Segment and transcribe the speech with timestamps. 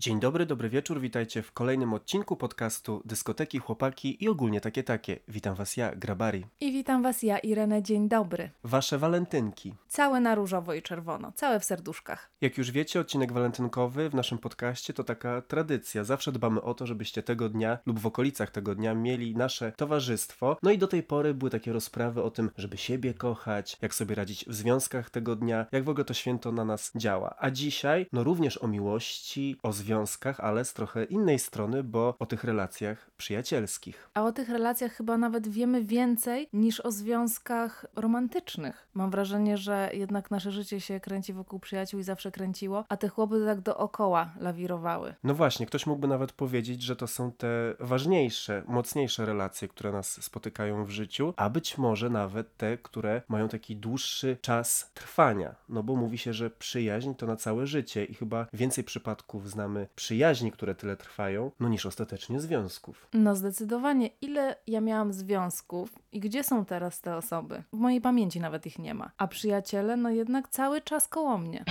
[0.00, 5.18] Dzień dobry, dobry wieczór, witajcie w kolejnym odcinku podcastu Dyskoteki, Chłopaki i ogólnie takie takie.
[5.28, 6.46] Witam was ja, Grabari.
[6.60, 8.50] I witam Was ja, Irene, dzień dobry.
[8.64, 9.74] Wasze walentynki.
[9.88, 12.30] Całe na różowo i czerwono, całe w serduszkach.
[12.40, 16.04] Jak już wiecie, odcinek walentynkowy w naszym podcaście to taka tradycja.
[16.04, 20.56] Zawsze dbamy o to, żebyście tego dnia lub w okolicach tego dnia mieli nasze towarzystwo.
[20.62, 24.14] No i do tej pory były takie rozprawy o tym, żeby siebie kochać, jak sobie
[24.14, 27.34] radzić w związkach tego dnia, jak w ogóle to święto na nas działa.
[27.38, 29.89] A dzisiaj, no również o miłości, o związkach,
[30.40, 34.10] ale z trochę innej strony, bo o tych relacjach przyjacielskich.
[34.14, 38.88] A o tych relacjach chyba nawet wiemy więcej niż o związkach romantycznych.
[38.94, 43.08] Mam wrażenie, że jednak nasze życie się kręci wokół przyjaciół i zawsze kręciło, a te
[43.08, 45.14] chłopy tak dookoła lawirowały.
[45.24, 47.48] No właśnie, ktoś mógłby nawet powiedzieć, że to są te
[47.80, 53.48] ważniejsze, mocniejsze relacje, które nas spotykają w życiu, a być może nawet te, które mają
[53.48, 55.54] taki dłuższy czas trwania.
[55.68, 59.79] No bo mówi się, że przyjaźń to na całe życie i chyba więcej przypadków znamy
[59.96, 63.08] przyjaźni, które tyle trwają, no niż ostatecznie związków.
[63.12, 67.62] No zdecydowanie, ile ja miałam związków i gdzie są teraz te osoby?
[67.72, 69.10] W mojej pamięci nawet ich nie ma.
[69.18, 71.64] A przyjaciele, no jednak cały czas koło mnie.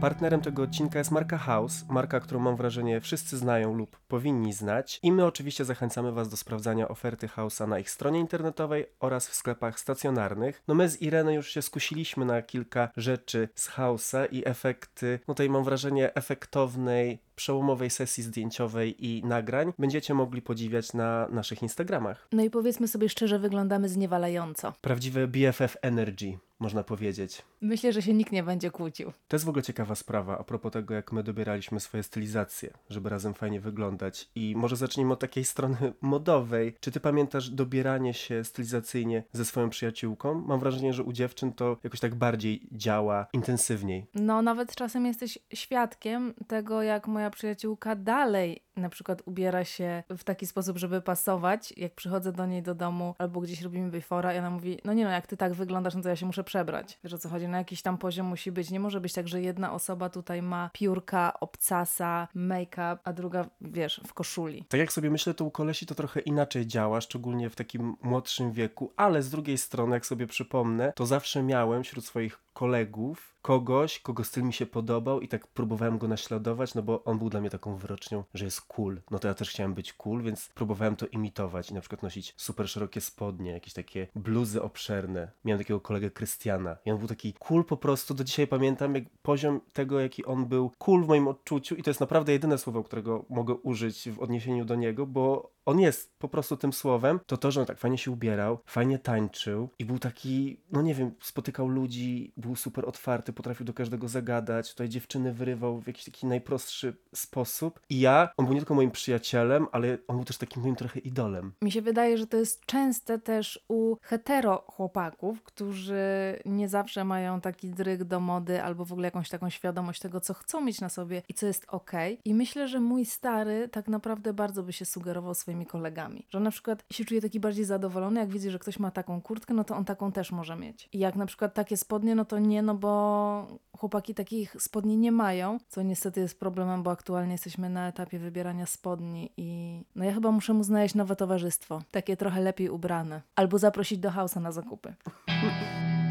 [0.00, 5.00] Partnerem tego odcinka jest marka House, marka, którą mam wrażenie wszyscy znają lub powinni znać.
[5.02, 9.34] I my oczywiście zachęcamy Was do sprawdzania oferty House'a na ich stronie internetowej oraz w
[9.34, 10.62] sklepach stacjonarnych.
[10.68, 15.34] No my z Ireną już się skusiliśmy na kilka rzeczy z House'a i efekty, no
[15.34, 22.28] tutaj mam wrażenie efektownej, przełomowej sesji zdjęciowej i nagrań będziecie mogli podziwiać na naszych Instagramach.
[22.32, 24.72] No i powiedzmy sobie szczerze, wyglądamy zniewalająco.
[24.80, 27.42] Prawdziwe BFF Energy, można powiedzieć.
[27.60, 29.12] Myślę, że się nikt nie będzie kłócił.
[29.28, 33.08] To jest w ogóle ciekawa sprawa a propos tego, jak my dobieraliśmy swoje stylizacje, żeby
[33.08, 34.30] razem fajnie wyglądać.
[34.34, 36.76] I może zacznijmy od takiej strony modowej.
[36.80, 40.34] Czy ty pamiętasz dobieranie się stylizacyjnie ze swoją przyjaciółką?
[40.34, 44.06] Mam wrażenie, że u dziewczyn to jakoś tak bardziej działa intensywniej.
[44.14, 50.24] No, nawet czasem jesteś świadkiem tego, jak moja przyjaciółka dalej na przykład ubiera się w
[50.24, 51.74] taki sposób, żeby pasować.
[51.76, 55.04] Jak przychodzę do niej do domu albo gdzieś robimy befora i ona mówi, no nie
[55.04, 56.98] no, jak ty tak wyglądasz, no to ja się muszę przebrać.
[57.04, 57.48] Wiesz o co chodzi?
[57.48, 58.70] Na jakiś tam poziom musi być.
[58.70, 64.00] Nie może być tak, że jedna osoba tutaj ma piórka, obcasa, make-up, a druga, wiesz,
[64.06, 64.64] w koszuli.
[64.68, 68.52] Tak jak sobie myślę, to u kolesi to trochę inaczej działa, szczególnie w takim młodszym
[68.52, 74.00] wieku, ale z drugiej strony, jak sobie przypomnę, to zawsze miałem wśród swoich kolegów kogoś,
[74.00, 77.40] kogo styl mi się podobał i tak próbowałem go naśladować, no bo on był dla
[77.40, 79.00] mnie taką wyrocznią, że jest cool.
[79.10, 82.34] No to ja też chciałem być cool, więc próbowałem to imitować i na przykład nosić
[82.36, 85.30] super szerokie spodnie, jakieś takie bluzy obszerne.
[85.44, 89.04] Miałem takiego kolegę Krystiana i on był taki cool po prostu, do dzisiaj pamiętam jak
[89.22, 92.82] poziom tego, jaki on był cool w moim odczuciu i to jest naprawdę jedyne słowo,
[92.82, 97.36] którego mogę użyć w odniesieniu do niego, bo on jest po prostu tym słowem, to
[97.36, 101.10] to, że on tak fajnie się ubierał, fajnie tańczył i był taki, no nie wiem,
[101.20, 106.26] spotykał ludzi, był super otwarty, potrafił do każdego zagadać, tutaj dziewczyny wyrywał w jakiś taki
[106.26, 107.80] najprostszy sposób.
[107.90, 111.00] I ja, on był nie tylko moim przyjacielem, ale on był też takim moim trochę
[111.00, 111.52] idolem.
[111.62, 115.96] Mi się wydaje, że to jest częste też u hetero chłopaków, którzy
[116.44, 120.34] nie zawsze mają taki dryg do mody albo w ogóle jakąś taką świadomość tego, co
[120.34, 122.18] chcą mieć na sobie i co jest okej.
[122.24, 126.26] I myślę, że mój stary tak naprawdę bardzo by się sugerował swoimi kolegami.
[126.30, 129.20] Że on na przykład się czuje taki bardziej zadowolony, jak widzi, że ktoś ma taką
[129.20, 130.88] kurtkę, no to on taką też może mieć.
[130.92, 133.46] I jak na przykład takie spodnie, no to nie, no bo
[133.78, 138.66] chłopaki takich spodni nie mają, co niestety jest problemem, bo aktualnie jesteśmy na etapie wybierania
[138.66, 143.58] spodni i no ja chyba muszę mu znaleźć nowe towarzystwo, takie trochę lepiej ubrane, albo
[143.58, 144.94] zaprosić do hausa na zakupy.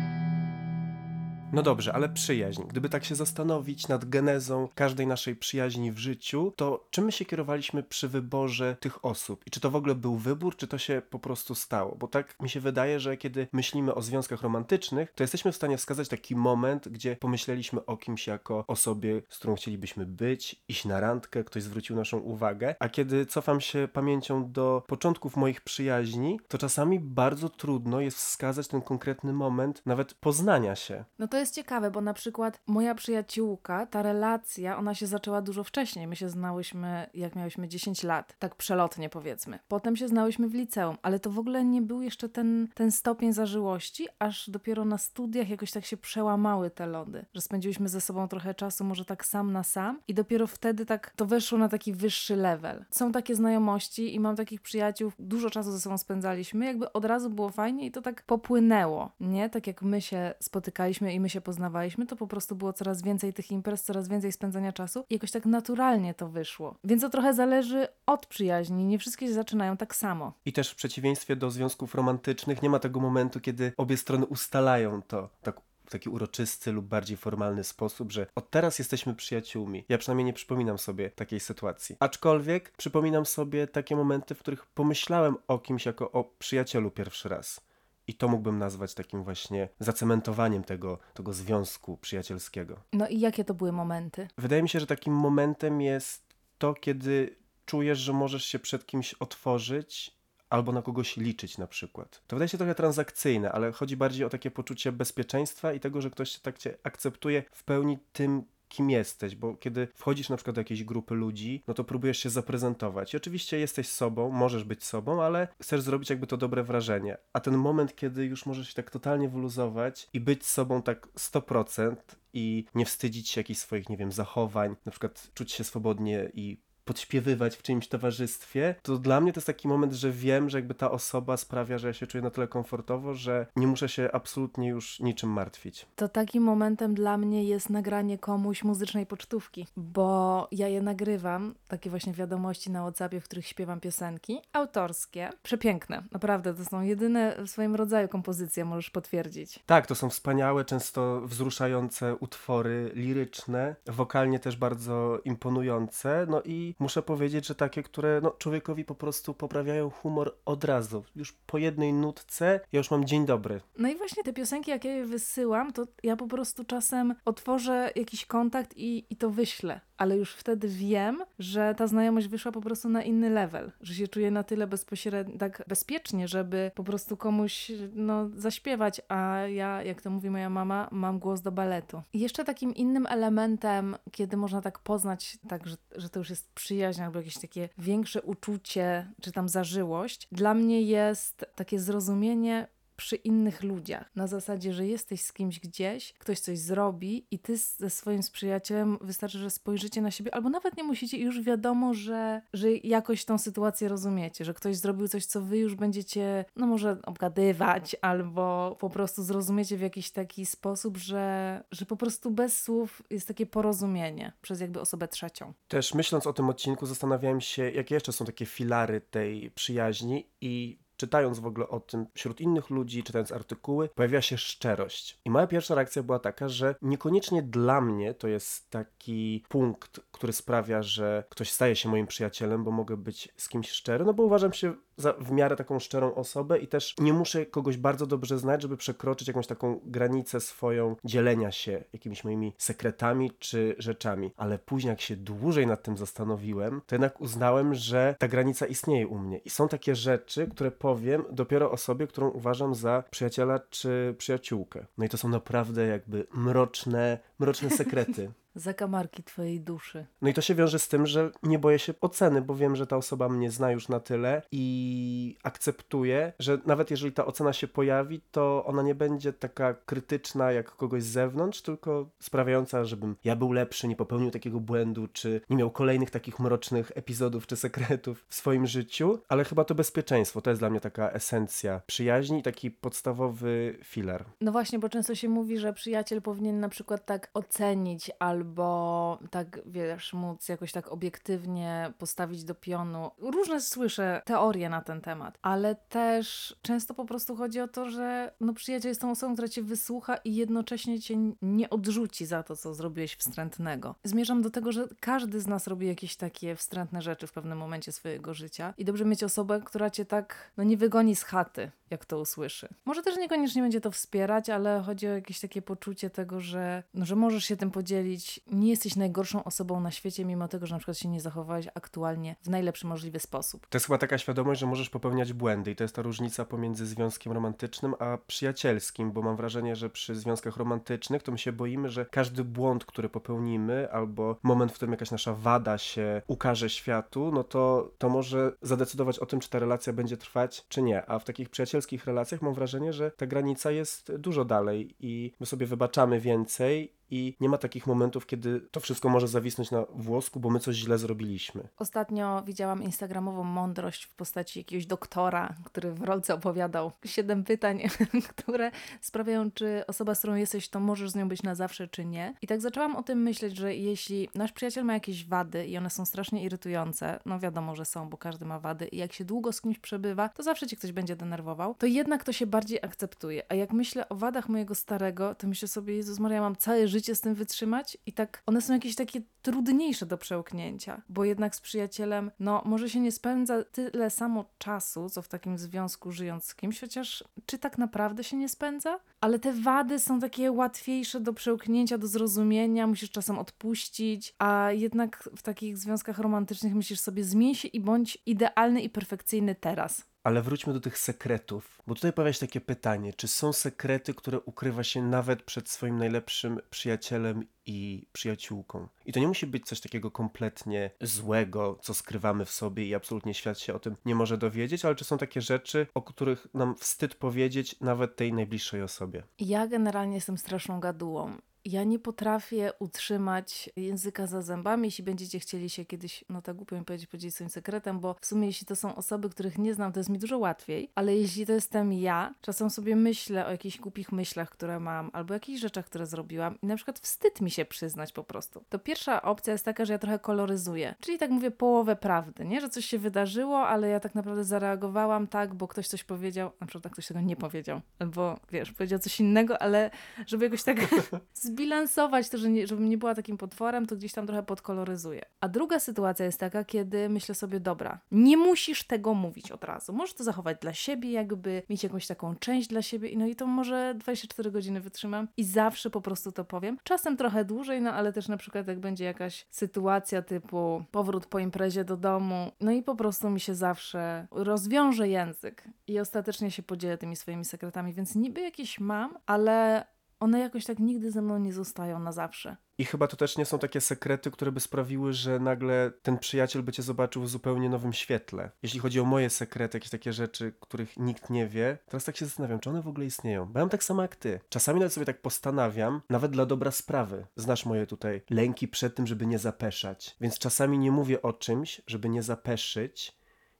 [1.55, 2.61] No dobrze, ale przyjaźń.
[2.67, 7.25] Gdyby tak się zastanowić nad genezą każdej naszej przyjaźni w życiu, to czym my się
[7.25, 9.41] kierowaliśmy przy wyborze tych osób?
[9.45, 11.95] I czy to w ogóle był wybór, czy to się po prostu stało?
[11.95, 15.77] Bo tak mi się wydaje, że kiedy myślimy o związkach romantycznych, to jesteśmy w stanie
[15.77, 20.99] wskazać taki moment, gdzie pomyśleliśmy o kimś jako osobie, z którą chcielibyśmy być, iść na
[20.99, 22.75] randkę, ktoś zwrócił naszą uwagę.
[22.79, 28.67] A kiedy cofam się pamięcią do początków moich przyjaźni, to czasami bardzo trudno jest wskazać
[28.67, 31.05] ten konkretny moment nawet poznania się.
[31.19, 35.63] No to jest ciekawe, bo na przykład moja przyjaciółka, ta relacja, ona się zaczęła dużo
[35.63, 36.07] wcześniej.
[36.07, 39.59] My się znałyśmy, jak miałyśmy 10 lat, tak przelotnie powiedzmy.
[39.67, 43.33] Potem się znałyśmy w liceum, ale to w ogóle nie był jeszcze ten, ten stopień
[43.33, 48.27] zażyłości, aż dopiero na studiach jakoś tak się przełamały te lody, że spędziłyśmy ze sobą
[48.27, 51.93] trochę czasu, może tak sam na sam i dopiero wtedy tak to weszło na taki
[51.93, 52.85] wyższy level.
[52.91, 57.29] Są takie znajomości i mam takich przyjaciół, dużo czasu ze sobą spędzaliśmy, jakby od razu
[57.29, 59.49] było fajnie i to tak popłynęło, nie?
[59.49, 63.33] Tak jak my się spotykaliśmy i my się poznawaliśmy, to po prostu było coraz więcej
[63.33, 66.75] tych imprez, coraz więcej spędzania czasu i jakoś tak naturalnie to wyszło.
[66.83, 68.85] Więc to trochę zależy od przyjaźni.
[68.85, 70.33] Nie wszystkie się zaczynają tak samo.
[70.45, 75.01] I też w przeciwieństwie do związków romantycznych nie ma tego momentu, kiedy obie strony ustalają
[75.01, 79.85] to tak w taki uroczysty lub bardziej formalny sposób, że od teraz jesteśmy przyjaciółmi.
[79.89, 81.95] Ja przynajmniej nie przypominam sobie takiej sytuacji.
[81.99, 87.61] Aczkolwiek przypominam sobie takie momenty, w których pomyślałem o kimś jako o przyjacielu pierwszy raz.
[88.07, 92.79] I to mógłbym nazwać takim właśnie zacementowaniem tego, tego związku przyjacielskiego.
[92.93, 94.27] No i jakie to były momenty?
[94.37, 97.35] Wydaje mi się, że takim momentem jest to, kiedy
[97.65, 100.15] czujesz, że możesz się przed kimś otworzyć
[100.49, 102.21] albo na kogoś liczyć na przykład.
[102.27, 106.09] To wydaje się trochę transakcyjne, ale chodzi bardziej o takie poczucie bezpieczeństwa i tego, że
[106.09, 108.43] ktoś się tak cię akceptuje w pełni tym,
[108.75, 112.29] kim jesteś, bo kiedy wchodzisz na przykład do jakiejś grupy ludzi, no to próbujesz się
[112.29, 113.13] zaprezentować.
[113.13, 117.17] I oczywiście jesteś sobą, możesz być sobą, ale chcesz zrobić jakby to dobre wrażenie.
[117.33, 121.95] A ten moment, kiedy już możesz się tak totalnie wyluzować i być sobą tak 100%
[122.33, 126.57] i nie wstydzić się jakichś swoich, nie wiem, zachowań, na przykład czuć się swobodnie i
[126.85, 130.73] podśpiewywać w czyimś towarzystwie, to dla mnie to jest taki moment, że wiem, że jakby
[130.73, 134.69] ta osoba sprawia, że ja się czuję na tyle komfortowo, że nie muszę się absolutnie
[134.69, 135.85] już niczym martwić.
[135.95, 141.89] To takim momentem dla mnie jest nagranie komuś muzycznej pocztówki, bo ja je nagrywam, takie
[141.89, 145.29] właśnie wiadomości na WhatsAppie, w których śpiewam piosenki autorskie.
[145.43, 149.59] Przepiękne, naprawdę, to są jedyne w swoim rodzaju kompozycje, możesz potwierdzić.
[149.65, 157.01] Tak, to są wspaniałe, często wzruszające utwory liryczne, wokalnie też bardzo imponujące, no i muszę
[157.01, 161.03] powiedzieć, że takie, które no, człowiekowi po prostu poprawiają humor od razu.
[161.15, 163.61] Już po jednej nutce ja już mam dzień dobry.
[163.77, 167.91] No i właśnie te piosenki, jak ja je wysyłam, to ja po prostu czasem otworzę
[167.95, 169.81] jakiś kontakt i, i to wyślę.
[169.97, 174.07] Ale już wtedy wiem, że ta znajomość wyszła po prostu na inny level, że się
[174.07, 180.01] czuję na tyle bezpośrednio, tak bezpiecznie, żeby po prostu komuś no, zaśpiewać, a ja, jak
[180.01, 182.01] to mówi moja mama, mam głos do baletu.
[182.13, 186.53] I jeszcze takim innym elementem, kiedy można tak poznać, tak, że, że to już jest
[186.53, 193.15] przyjaźń albo jakieś takie większe uczucie, czy tam zażyłość, dla mnie jest takie zrozumienie przy
[193.15, 194.11] innych ludziach.
[194.15, 198.97] Na zasadzie, że jesteś z kimś gdzieś, ktoś coś zrobi i ty ze swoim przyjacielem
[199.01, 203.37] wystarczy, że spojrzycie na siebie, albo nawet nie musicie już wiadomo, że, że jakoś tą
[203.37, 208.89] sytuację rozumiecie, że ktoś zrobił coś, co wy już będziecie, no może obgadywać, albo po
[208.89, 214.33] prostu zrozumiecie w jakiś taki sposób, że, że po prostu bez słów jest takie porozumienie
[214.41, 215.53] przez jakby osobę trzecią.
[215.67, 220.84] Też myśląc o tym odcinku zastanawiałem się, jakie jeszcze są takie filary tej przyjaźni i
[220.97, 225.19] czytając w ogóle o tym wśród innych ludzi, czytając artykuły, pojawia się szczerość.
[225.25, 230.33] I moja pierwsza reakcja była taka, że niekoniecznie dla mnie to jest taki punkt, który
[230.33, 234.23] sprawia, że ktoś staje się moim przyjacielem, bo mogę być z kimś szczery, no bo
[234.23, 238.39] uważam się za w miarę taką szczerą osobę i też nie muszę kogoś bardzo dobrze
[238.39, 244.31] znać, żeby przekroczyć jakąś taką granicę swoją dzielenia się jakimiś moimi sekretami czy rzeczami.
[244.37, 249.07] Ale później, jak się dłużej nad tym zastanowiłem, to jednak uznałem, że ta granica istnieje
[249.07, 249.37] u mnie.
[249.37, 254.85] I są takie rzeczy, które powiem dopiero osobie, którą uważam za przyjaciela czy przyjaciółkę.
[254.97, 258.31] No i to są naprawdę jakby mroczne, mroczne sekrety.
[258.55, 260.05] Zakamarki twojej duszy.
[260.21, 262.87] No i to się wiąże z tym, że nie boję się oceny, bo wiem, że
[262.87, 267.67] ta osoba mnie zna już na tyle i akceptuję, że nawet jeżeli ta ocena się
[267.67, 273.35] pojawi, to ona nie będzie taka krytyczna jak kogoś z zewnątrz, tylko sprawiająca, żebym ja
[273.35, 278.25] był lepszy, nie popełnił takiego błędu, czy nie miał kolejnych takich mrocznych epizodów czy sekretów
[278.27, 282.43] w swoim życiu, ale chyba to bezpieczeństwo, to jest dla mnie taka esencja przyjaźni i
[282.43, 284.25] taki podstawowy filar.
[284.41, 289.19] No właśnie, bo często się mówi, że przyjaciel powinien na przykład tak ocenić albo albo
[289.31, 293.11] tak, wiesz, móc jakoś tak obiektywnie postawić do pionu.
[293.17, 298.31] Różne słyszę teorie na ten temat, ale też często po prostu chodzi o to, że
[298.39, 302.55] no przyjaciel jest tą osobą, która cię wysłucha i jednocześnie cię nie odrzuci za to,
[302.55, 303.95] co zrobiłeś wstrętnego.
[304.03, 307.91] Zmierzam do tego, że każdy z nas robi jakieś takie wstrętne rzeczy w pewnym momencie
[307.91, 312.05] swojego życia i dobrze mieć osobę, która cię tak, no nie wygoni z chaty, jak
[312.05, 312.69] to usłyszy.
[312.85, 317.05] Może też niekoniecznie będzie to wspierać, ale chodzi o jakieś takie poczucie tego, że, no,
[317.05, 318.39] że możesz się tym podzielić.
[318.51, 322.35] Nie jesteś najgorszą osobą na świecie, mimo tego, że na przykład się nie zachowałeś aktualnie
[322.41, 323.67] w najlepszy możliwy sposób.
[323.67, 326.85] To jest chyba taka świadomość, że możesz popełniać błędy i to jest ta różnica pomiędzy
[326.85, 331.89] związkiem romantycznym a przyjacielskim, bo mam wrażenie, że przy związkach romantycznych to my się boimy,
[331.89, 337.31] że każdy błąd, który popełnimy albo moment, w którym jakaś nasza wada się ukaże światu,
[337.33, 341.09] no to to może zadecydować o tym, czy ta relacja będzie trwać, czy nie.
[341.09, 345.45] A w takich przyjacielskich relacjach mam wrażenie, że ta granica jest dużo dalej i my
[345.45, 350.39] sobie wybaczamy więcej i nie ma takich momentów, kiedy to wszystko może zawisnąć na włosku,
[350.39, 351.67] bo my coś źle zrobiliśmy.
[351.77, 357.81] Ostatnio widziałam instagramową mądrość w postaci jakiegoś doktora, który w rolce opowiadał siedem pytań,
[358.43, 358.71] które
[359.01, 362.33] sprawiają, czy osoba, z którą jesteś, to możesz z nią być na zawsze, czy nie.
[362.41, 365.89] I tak zaczęłam o tym myśleć, że jeśli nasz przyjaciel ma jakieś wady i one
[365.89, 369.51] są strasznie irytujące, no wiadomo, że są, bo każdy ma wady i jak się długo
[369.51, 373.43] z kimś przebywa, to zawsze cię ktoś będzie denerwował, to jednak to się bardziej akceptuje.
[373.49, 376.94] A jak myślę o wadach mojego starego, to myślę sobie, Jezus Maria, mam całe życie
[377.15, 381.61] z tym wytrzymać i tak one są jakieś takie trudniejsze do przełknięcia, bo jednak z
[381.61, 386.55] przyjacielem, no może się nie spędza tyle samo czasu, co w takim związku żyjąc z
[386.55, 388.99] kimś, chociaż czy tak naprawdę się nie spędza?
[389.21, 395.29] Ale te wady są takie łatwiejsze do przełknięcia, do zrozumienia, musisz czasem odpuścić, a jednak
[395.35, 400.14] w takich związkach romantycznych myślisz sobie zmień się i bądź idealny i perfekcyjny teraz.
[400.25, 404.39] Ale wróćmy do tych sekretów, bo tutaj pojawia się takie pytanie, czy są sekrety, które
[404.39, 408.87] ukrywa się nawet przed swoim najlepszym przyjacielem i przyjaciółką?
[409.05, 413.33] I to nie musi być coś takiego kompletnie złego, co skrywamy w sobie i absolutnie
[413.33, 416.75] świat się o tym nie może dowiedzieć, ale czy są takie rzeczy, o których nam
[416.75, 419.23] wstyd powiedzieć nawet tej najbliższej osobie?
[419.39, 421.37] Ja generalnie jestem straszną gadułą.
[421.65, 426.75] Ja nie potrafię utrzymać języka za zębami, jeśli będziecie chcieli się kiedyś, no tak głupio
[426.75, 429.93] mi powiedzieć, podzielić swoim sekretem, bo w sumie jeśli to są osoby, których nie znam,
[429.93, 433.79] to jest mi dużo łatwiej, ale jeśli to jestem ja, czasem sobie myślę o jakichś
[433.79, 437.65] głupich myślach, które mam, albo jakichś rzeczach, które zrobiłam i na przykład wstyd mi się
[437.65, 438.63] przyznać po prostu.
[438.69, 442.61] To pierwsza opcja jest taka, że ja trochę koloryzuję, czyli tak mówię połowę prawdy, nie?
[442.61, 446.67] Że coś się wydarzyło, ale ja tak naprawdę zareagowałam tak, bo ktoś coś powiedział, na
[446.67, 449.91] przykład tak ktoś tego nie powiedział, albo wiesz, powiedział coś innego, ale
[450.27, 450.77] żeby jakoś tak
[451.55, 455.25] zbilansować to, że nie, żebym nie była takim potworem, to gdzieś tam trochę podkoloryzuję.
[455.41, 459.93] A druga sytuacja jest taka, kiedy myślę sobie, dobra, nie musisz tego mówić od razu.
[459.93, 463.47] Możesz to zachować dla siebie, jakby mieć jakąś taką część dla siebie, no i to
[463.47, 466.77] może 24 godziny wytrzymam i zawsze po prostu to powiem.
[466.83, 471.39] Czasem trochę dłużej, no ale też na przykład jak będzie jakaś sytuacja typu powrót po
[471.39, 476.63] imprezie do domu, no i po prostu mi się zawsze rozwiąże język i ostatecznie się
[476.63, 479.85] podzielę tymi swoimi sekretami, więc niby jakieś mam, ale
[480.19, 482.57] one jakoś tak nigdy ze mną nie zostają na zawsze.
[482.77, 486.63] I chyba to też nie są takie sekrety, które by sprawiły, że nagle ten przyjaciel
[486.63, 488.51] by cię zobaczył w zupełnie nowym świetle.
[488.63, 492.25] Jeśli chodzi o moje sekrety, jakieś takie rzeczy, których nikt nie wie, teraz tak się
[492.25, 493.51] zastanawiam, czy one w ogóle istnieją.
[493.53, 494.39] Mam tak samo jak ty.
[494.49, 497.27] Czasami nawet sobie tak postanawiam, nawet dla dobra sprawy.
[497.35, 500.15] Znasz moje tutaj lęki przed tym, żeby nie zapeszać.
[500.21, 503.17] Więc czasami nie mówię o czymś, żeby nie zapeszyć,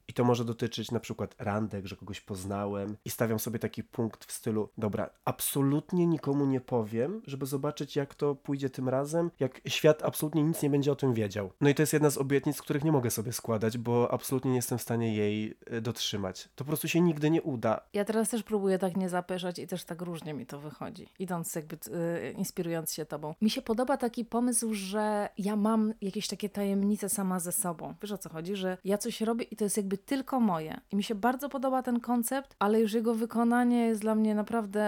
[0.08, 4.26] i to może dotyczyć na przykład randek, że kogoś poznałem i stawiam sobie taki punkt
[4.26, 9.62] w stylu, dobra, absolutnie nikomu nie powiem, żeby zobaczyć jak to pójdzie tym razem, jak
[9.68, 11.52] świat absolutnie nic nie będzie o tym wiedział.
[11.62, 14.58] No i to jest jedna z obietnic, których nie mogę sobie składać, bo absolutnie nie
[14.58, 16.50] jestem w stanie jej e, dotrzymać.
[16.56, 17.82] To po prostu się nigdy nie uda.
[17.94, 21.56] Ja teraz też próbuję tak nie zapeszać i też tak różnie mi to wychodzi, idąc
[21.56, 23.34] jakby, yy, inspirując się tobą.
[23.42, 27.94] Mi się podoba taki pomysł, że ja mam jakieś takie tajemnice sama ze sobą.
[28.02, 28.56] Wiesz o co chodzi?
[28.56, 30.82] Że ja coś robię i to jest jakby tylko moje.
[30.92, 34.86] I mi się bardzo podoba ten koncept, ale już jego wykonanie jest dla mnie naprawdę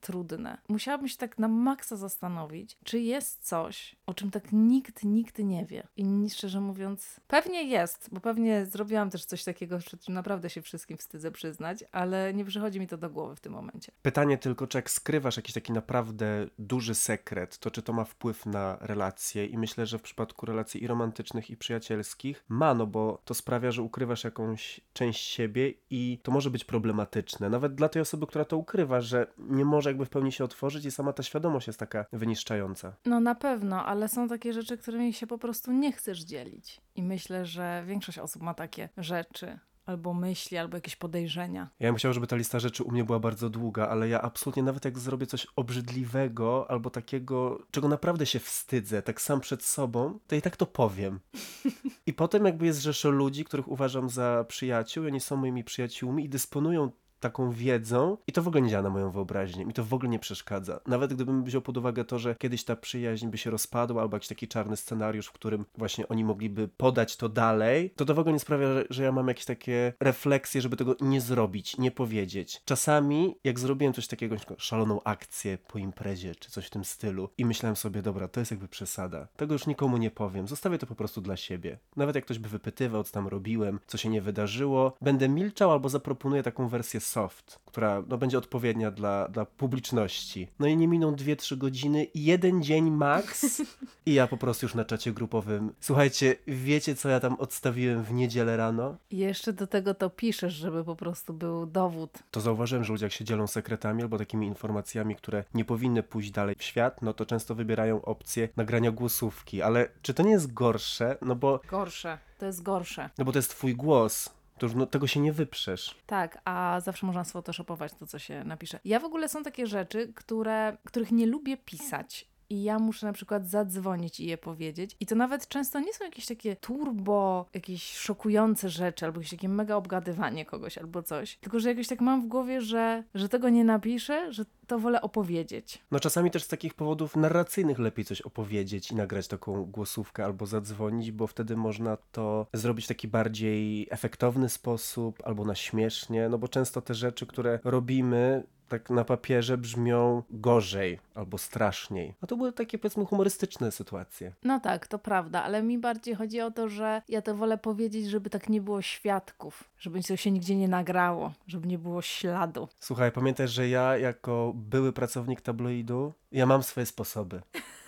[0.00, 0.58] trudne.
[0.68, 5.66] Musiałabym się tak na maksa zastanowić, czy jest coś, o czym tak nikt nigdy nie
[5.66, 5.86] wie.
[5.96, 10.62] I szczerze mówiąc, pewnie jest, bo pewnie zrobiłam też coś takiego, przed czym naprawdę się
[10.62, 13.92] wszystkim wstydzę przyznać, ale nie przychodzi mi to do głowy w tym momencie.
[14.02, 18.46] Pytanie tylko, czy jak skrywasz jakiś taki naprawdę duży sekret, to czy to ma wpływ
[18.46, 19.46] na relacje?
[19.46, 23.70] I myślę, że w przypadku relacji i romantycznych, i przyjacielskich ma, no bo to sprawia,
[23.70, 27.50] że ukrywasz jakąś część siebie i to może być problematyczne.
[27.50, 30.84] Nawet dla tej osoby, która to ukrywa, że nie może jakby w pełni się otworzyć
[30.84, 32.96] i sama ta świadomość jest taka wyniszczająca.
[33.04, 36.80] No na pewno, ale są takie rzeczy, którymi się po prostu nie chcesz dzielić.
[36.96, 39.58] I myślę, że większość osób ma takie rzeczy.
[39.90, 41.68] Albo myśli, albo jakieś podejrzenia.
[41.80, 44.62] Ja bym chciał, żeby ta lista rzeczy u mnie była bardzo długa, ale ja absolutnie
[44.62, 50.18] nawet jak zrobię coś obrzydliwego albo takiego, czego naprawdę się wstydzę, tak sam przed sobą,
[50.26, 51.20] to i tak to powiem.
[52.06, 56.28] I potem jakby jest rzesza ludzi, których uważam za przyjaciół, oni są moimi przyjaciółmi i
[56.28, 59.64] dysponują taką wiedzą i to w ogóle nie działa na moją wyobraźnię.
[59.66, 60.80] Mi to w ogóle nie przeszkadza.
[60.86, 64.28] Nawet gdybym wziął pod uwagę to, że kiedyś ta przyjaźń by się rozpadła albo jakiś
[64.28, 68.32] taki czarny scenariusz, w którym właśnie oni mogliby podać to dalej, to to w ogóle
[68.32, 72.62] nie sprawia, że, że ja mam jakieś takie refleksje, żeby tego nie zrobić, nie powiedzieć.
[72.64, 77.44] Czasami, jak zrobiłem coś takiego, szaloną akcję po imprezie, czy coś w tym stylu i
[77.44, 79.28] myślałem sobie, dobra, to jest jakby przesada.
[79.36, 80.48] Tego już nikomu nie powiem.
[80.48, 81.78] Zostawię to po prostu dla siebie.
[81.96, 85.88] Nawet jak ktoś by wypytywał, co tam robiłem, co się nie wydarzyło, będę milczał albo
[85.88, 90.48] zaproponuję taką wersję soft, która no, będzie odpowiednia dla, dla publiczności.
[90.58, 93.62] No i nie miną 2-3 godziny, jeden dzień max
[94.06, 95.72] i ja po prostu już na czacie grupowym.
[95.80, 98.96] Słuchajcie, wiecie co ja tam odstawiłem w niedzielę rano?
[99.10, 102.18] I jeszcze do tego to piszesz, żeby po prostu był dowód.
[102.30, 106.30] To zauważyłem, że ludzie jak się dzielą sekretami albo takimi informacjami, które nie powinny pójść
[106.30, 109.62] dalej w świat, no to często wybierają opcję nagrania głosówki.
[109.62, 111.16] Ale czy to nie jest gorsze?
[111.22, 112.18] No bo, Gorsze.
[112.38, 113.10] To jest gorsze.
[113.18, 114.30] no bo to jest twój głos.
[114.60, 115.96] To już no, tego się nie wyprzesz.
[116.06, 118.80] Tak, a zawsze można sfotoshopować to, co się napisze.
[118.84, 122.29] Ja w ogóle są takie rzeczy, które, których nie lubię pisać.
[122.50, 124.96] I ja muszę na przykład zadzwonić i je powiedzieć.
[125.00, 129.48] I to nawet często nie są jakieś takie turbo, jakieś szokujące rzeczy, albo jakieś takie
[129.48, 131.36] mega obgadywanie kogoś, albo coś.
[131.36, 135.02] Tylko, że jakoś tak mam w głowie, że, że tego nie napiszę, że to wolę
[135.02, 135.82] opowiedzieć.
[135.90, 140.46] No czasami też z takich powodów narracyjnych lepiej coś opowiedzieć i nagrać taką głosówkę albo
[140.46, 146.38] zadzwonić, bo wtedy można to zrobić w taki bardziej efektowny sposób albo na śmiesznie, no
[146.38, 152.14] bo często te rzeczy, które robimy tak na papierze brzmią gorzej albo straszniej.
[152.20, 154.32] A to były takie powiedzmy humorystyczne sytuacje.
[154.44, 158.06] No tak, to prawda, ale mi bardziej chodzi o to, że ja to wolę powiedzieć,
[158.06, 162.68] żeby tak nie było świadków, żeby to się nigdzie nie nagrało, żeby nie było śladu.
[162.80, 167.40] Słuchaj, pamiętaj, że ja jako były pracownik tabloidu, ja mam swoje sposoby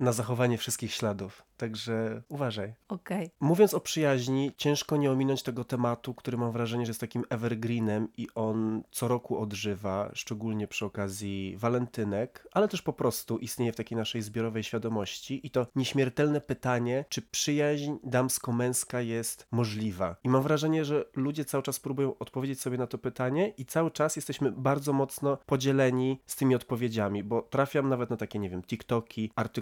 [0.00, 1.42] na zachowanie wszystkich śladów.
[1.56, 2.74] Także uważaj.
[2.88, 3.30] Okej.
[3.40, 8.08] Mówiąc o przyjaźni, ciężko nie ominąć tego tematu, który mam wrażenie, że jest takim evergreenem
[8.16, 13.76] i on co roku odżywa, szczególnie przy okazji walentynek, ale też po prostu istnieje w
[13.76, 20.16] takiej naszej zbiorowej świadomości i to nieśmiertelne pytanie, czy przyjaźń damsko-męska jest możliwa.
[20.24, 23.90] I mam wrażenie, że ludzie cały czas próbują odpowiedzieć sobie na to pytanie i cały
[23.90, 28.62] czas jesteśmy bardzo mocno podzieleni z tymi odpowiedziami, bo trafiam nawet na takie, nie wiem,
[28.62, 29.53] TikToki, artykuły,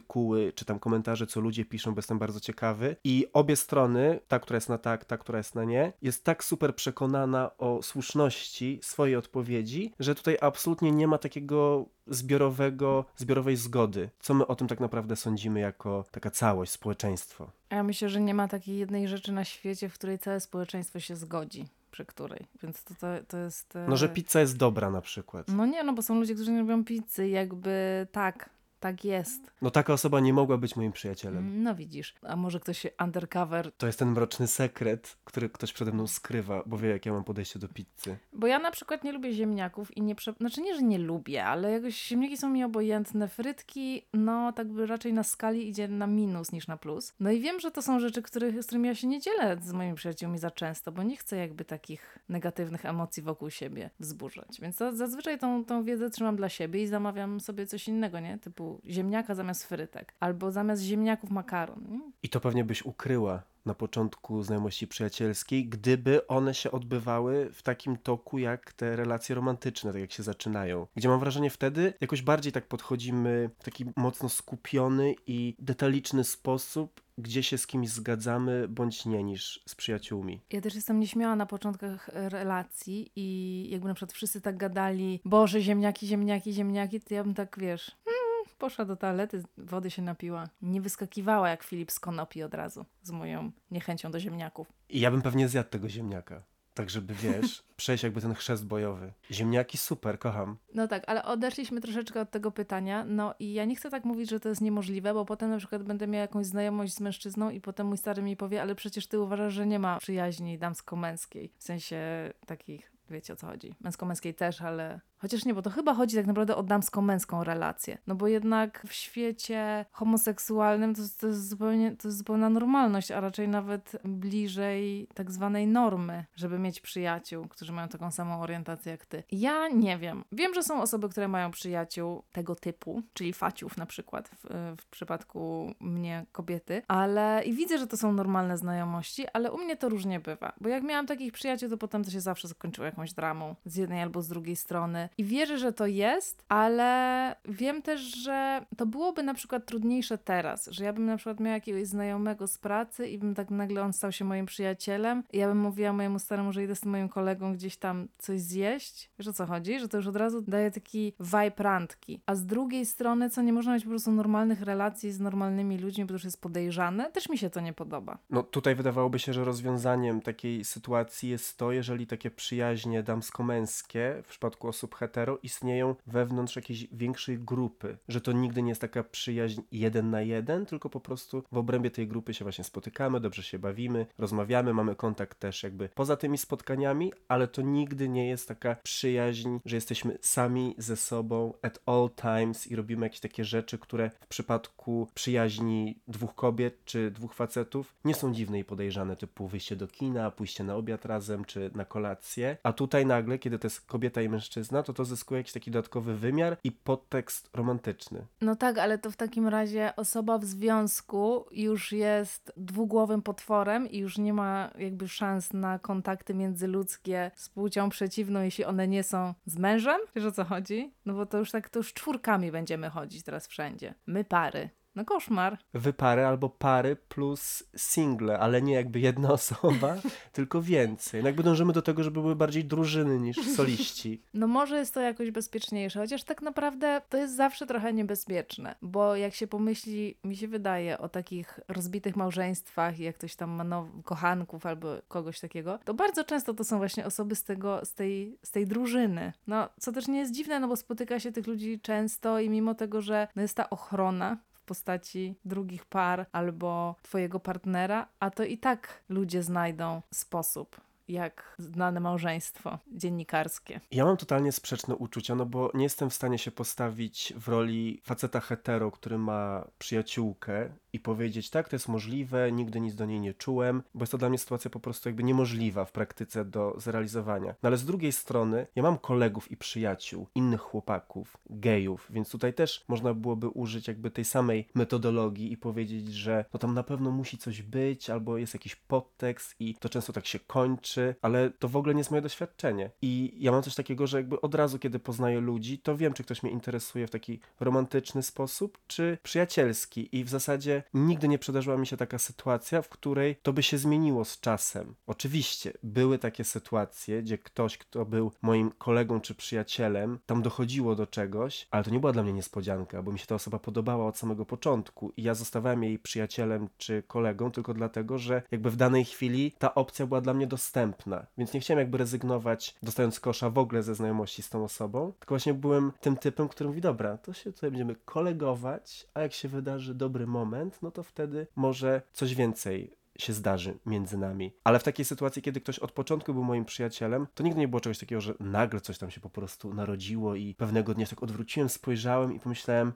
[0.54, 2.96] czy tam komentarze, co ludzie piszą, bo jestem bardzo ciekawy.
[3.04, 6.44] I obie strony, ta, która jest na tak, ta, która jest na nie, jest tak
[6.44, 14.10] super przekonana o słuszności swojej odpowiedzi, że tutaj absolutnie nie ma takiego zbiorowego, zbiorowej zgody.
[14.20, 17.50] Co my o tym tak naprawdę sądzimy jako taka całość, społeczeństwo?
[17.70, 21.00] A ja myślę, że nie ma takiej jednej rzeczy na świecie, w której całe społeczeństwo
[21.00, 22.46] się zgodzi, przy której.
[22.62, 23.76] Więc to, to, to jest.
[23.76, 25.48] e, No, że pizza jest dobra na przykład.
[25.48, 28.50] No nie, no bo są ludzie, którzy nie lubią pizzy, jakby tak,
[28.82, 29.52] tak jest.
[29.62, 31.62] No taka osoba nie mogła być moim przyjacielem.
[31.62, 32.14] No widzisz.
[32.22, 33.72] A może ktoś undercover.
[33.72, 37.24] To jest ten mroczny sekret, który ktoś przede mną skrywa, bo wie, jak ja mam
[37.24, 38.16] podejście do pizzy.
[38.32, 40.14] Bo ja na przykład nie lubię ziemniaków i nie.
[40.14, 40.32] Prze...
[40.32, 43.28] Znaczy nie, że nie lubię, ale jakoś ziemniaki są mi obojętne.
[43.28, 47.14] Frytki, no tak by raczej na skali idzie na minus niż na plus.
[47.20, 49.72] No i wiem, że to są rzeczy, których, z którymi ja się nie dzielę z
[49.72, 54.60] moimi przyjaciółmi za często, bo nie chcę jakby takich negatywnych emocji wokół siebie wzburzać.
[54.60, 58.38] Więc to, zazwyczaj tą, tą wiedzę trzymam dla siebie i zamawiam sobie coś innego, nie?
[58.38, 60.14] Typu ziemniaka zamiast frytek.
[60.20, 61.86] Albo zamiast ziemniaków makaron.
[61.88, 62.00] Nie?
[62.22, 67.96] I to pewnie byś ukryła na początku znajomości przyjacielskiej, gdyby one się odbywały w takim
[67.96, 70.86] toku jak te relacje romantyczne, tak jak się zaczynają.
[70.96, 77.00] Gdzie mam wrażenie wtedy jakoś bardziej tak podchodzimy w taki mocno skupiony i detaliczny sposób,
[77.18, 80.40] gdzie się z kimś zgadzamy bądź nie, niż z przyjaciółmi.
[80.50, 85.60] Ja też jestem nieśmiała na początkach relacji i jakby na przykład wszyscy tak gadali, Boże,
[85.60, 88.21] ziemniaki, ziemniaki, ziemniaki, to ja bym tak, wiesz, hmm,
[88.62, 90.48] poszła do toalety, wody się napiła.
[90.62, 94.72] Nie wyskakiwała jak Filip z konopi od razu, z moją niechęcią do ziemniaków.
[94.88, 96.42] I ja bym pewnie zjadł tego ziemniaka.
[96.74, 99.12] Tak, żeby wiesz, przejść jakby ten chrzest bojowy.
[99.30, 100.56] Ziemniaki super, kocham.
[100.74, 103.04] No tak, ale odeszliśmy troszeczkę od tego pytania.
[103.04, 105.82] No i ja nie chcę tak mówić, że to jest niemożliwe, bo potem na przykład
[105.82, 109.20] będę miała jakąś znajomość z mężczyzną i potem mój stary mi powie, ale przecież ty
[109.20, 111.52] uważasz, że nie ma przyjaźni damsko-męskiej.
[111.58, 111.98] W sensie
[112.46, 113.74] takich, wiecie o co chodzi.
[113.80, 117.98] Męsko-męskiej też, ale Chociaż nie, bo to chyba chodzi tak naprawdę o damsko-męską relację.
[118.06, 123.20] No bo jednak w świecie homoseksualnym to, to, jest zupełnie, to jest zupełna normalność, a
[123.20, 129.06] raczej nawet bliżej tak zwanej normy, żeby mieć przyjaciół, którzy mają taką samą orientację jak
[129.06, 129.22] ty.
[129.32, 130.24] Ja nie wiem.
[130.32, 134.86] Wiem, że są osoby, które mają przyjaciół tego typu, czyli faciów na przykład, w, w
[134.86, 139.88] przypadku mnie kobiety, ale i widzę, że to są normalne znajomości, ale u mnie to
[139.88, 140.52] różnie bywa.
[140.60, 144.02] Bo jak miałam takich przyjaciół, to potem to się zawsze zakończyło jakąś dramą z jednej
[144.02, 145.08] albo z drugiej strony.
[145.18, 150.66] I wierzę, że to jest, ale wiem też, że to byłoby na przykład trudniejsze teraz,
[150.66, 153.92] że ja bym na przykład miała jakiegoś znajomego z pracy i bym tak nagle on
[153.92, 157.52] stał się moim przyjacielem i ja bym mówiła mojemu staremu, że idę z moim kolegą
[157.54, 159.10] gdzieś tam coś zjeść.
[159.18, 159.80] Wiesz o co chodzi?
[159.80, 162.22] Że to już od razu daje taki vibe randki.
[162.26, 166.04] A z drugiej strony, co nie można mieć po prostu normalnych relacji z normalnymi ludźmi,
[166.04, 168.18] bo to już jest podejrzane, też mi się to nie podoba.
[168.30, 174.28] No tutaj wydawałoby się, że rozwiązaniem takiej sytuacji jest to, jeżeli takie przyjaźnie damsko-męskie w
[174.28, 179.60] przypadku osób hetero istnieją wewnątrz jakiejś większej grupy, że to nigdy nie jest taka przyjaźń
[179.72, 183.58] jeden na jeden, tylko po prostu w obrębie tej grupy się właśnie spotykamy, dobrze się
[183.58, 188.76] bawimy, rozmawiamy, mamy kontakt też jakby poza tymi spotkaniami, ale to nigdy nie jest taka
[188.82, 194.10] przyjaźń, że jesteśmy sami ze sobą at all times i robimy jakieś takie rzeczy, które
[194.20, 199.76] w przypadku przyjaźni dwóch kobiet czy dwóch facetów nie są dziwne i podejrzane, typu wyjście
[199.76, 202.56] do kina, pójście na obiad razem czy na kolację.
[202.62, 206.14] A tutaj nagle, kiedy to jest kobieta i mężczyzna, to to zyskuje jakiś taki dodatkowy
[206.14, 208.26] wymiar i podtekst romantyczny.
[208.40, 213.98] No tak, ale to w takim razie osoba w związku już jest dwugłowym potworem i
[213.98, 219.34] już nie ma jakby szans na kontakty międzyludzkie z płcią przeciwną, jeśli one nie są
[219.46, 220.00] z mężem?
[220.16, 220.94] Wiesz o co chodzi?
[221.06, 223.94] No bo to już tak, to już czwórkami będziemy chodzić teraz wszędzie.
[224.06, 224.70] My pary.
[224.94, 225.58] No koszmar.
[225.74, 229.96] Wypary albo pary plus single, ale nie jakby jedna osoba,
[230.32, 231.22] tylko więcej.
[231.22, 234.22] No jakby dążymy do tego, żeby były bardziej drużyny niż soliści.
[234.34, 239.16] No może jest to jakoś bezpieczniejsze, chociaż tak naprawdę to jest zawsze trochę niebezpieczne, bo
[239.16, 244.02] jak się pomyśli, mi się wydaje o takich rozbitych małżeństwach, jak ktoś tam ma now-
[244.04, 248.38] kochanków albo kogoś takiego, to bardzo często to są właśnie osoby z, tego, z, tej,
[248.42, 249.32] z tej drużyny.
[249.46, 252.74] No, co też nie jest dziwne, no bo spotyka się tych ludzi często i mimo
[252.74, 258.44] tego, że no jest ta ochrona w postaci drugich par albo twojego partnera, a to
[258.44, 260.80] i tak ludzie znajdą sposób,
[261.12, 263.80] jak znane małżeństwo dziennikarskie.
[263.90, 268.00] Ja mam totalnie sprzeczne uczucia, no bo nie jestem w stanie się postawić w roli
[268.04, 273.20] faceta hetero, który ma przyjaciółkę i powiedzieć, tak, to jest możliwe, nigdy nic do niej
[273.20, 276.74] nie czułem, bo jest to dla mnie sytuacja po prostu jakby niemożliwa w praktyce do
[276.78, 277.54] zrealizowania.
[277.62, 282.54] No ale z drugiej strony, ja mam kolegów i przyjaciół, innych chłopaków, gejów, więc tutaj
[282.54, 287.10] też można byłoby użyć jakby tej samej metodologii i powiedzieć, że no tam na pewno
[287.10, 291.68] musi coś być, albo jest jakiś podtekst i to często tak się kończy, ale to
[291.68, 292.90] w ogóle nie jest moje doświadczenie.
[293.02, 296.24] I ja mam coś takiego, że jakby od razu, kiedy poznaję ludzi, to wiem, czy
[296.24, 300.16] ktoś mnie interesuje w taki romantyczny sposób, czy przyjacielski.
[300.16, 303.78] I w zasadzie nigdy nie przydarzyła mi się taka sytuacja, w której to by się
[303.78, 304.94] zmieniło z czasem.
[305.06, 311.06] Oczywiście były takie sytuacje, gdzie ktoś, kto był moim kolegą czy przyjacielem, tam dochodziło do
[311.06, 314.18] czegoś, ale to nie była dla mnie niespodzianka, bo mi się ta osoba podobała od
[314.18, 319.04] samego początku i ja zostawałem jej przyjacielem czy kolegą tylko dlatego, że jakby w danej
[319.04, 320.91] chwili ta opcja była dla mnie dostępna,
[321.38, 325.34] więc nie chciałem jakby rezygnować, dostając kosza w ogóle ze znajomości z tą osobą, tylko
[325.34, 329.48] właśnie byłem tym typem, który mówi, dobra, to się tutaj będziemy kolegować, a jak się
[329.48, 334.52] wydarzy dobry moment, no to wtedy może coś więcej się zdarzy między nami.
[334.64, 337.80] Ale w takiej sytuacji, kiedy ktoś od początku był moim przyjacielem, to nigdy nie było
[337.80, 341.68] czegoś takiego, że nagle coś tam się po prostu narodziło i pewnego dnia tak odwróciłem,
[341.68, 342.92] spojrzałem i pomyślałem,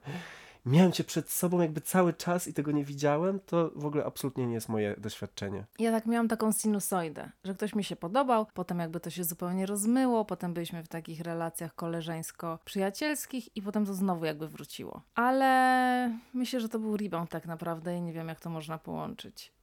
[0.67, 4.47] miałem cię przed sobą jakby cały czas i tego nie widziałem, to w ogóle absolutnie
[4.47, 5.65] nie jest moje doświadczenie.
[5.79, 9.67] Ja tak miałam taką sinusoidę, że ktoś mi się podobał, potem jakby to się zupełnie
[9.67, 15.03] rozmyło, potem byliśmy w takich relacjach koleżeńsko-przyjacielskich i potem to znowu jakby wróciło.
[15.15, 19.56] Ale myślę, że to był rebound tak naprawdę i nie wiem, jak to można połączyć.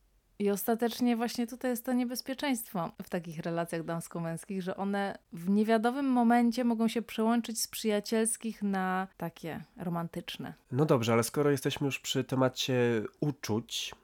[0.43, 6.05] I ostatecznie właśnie tutaj jest to niebezpieczeństwo w takich relacjach damsko-męskich, że one w niewiadomym
[6.05, 10.53] momencie mogą się przełączyć z przyjacielskich na takie romantyczne.
[10.71, 13.95] No dobrze, ale skoro jesteśmy już przy temacie uczuć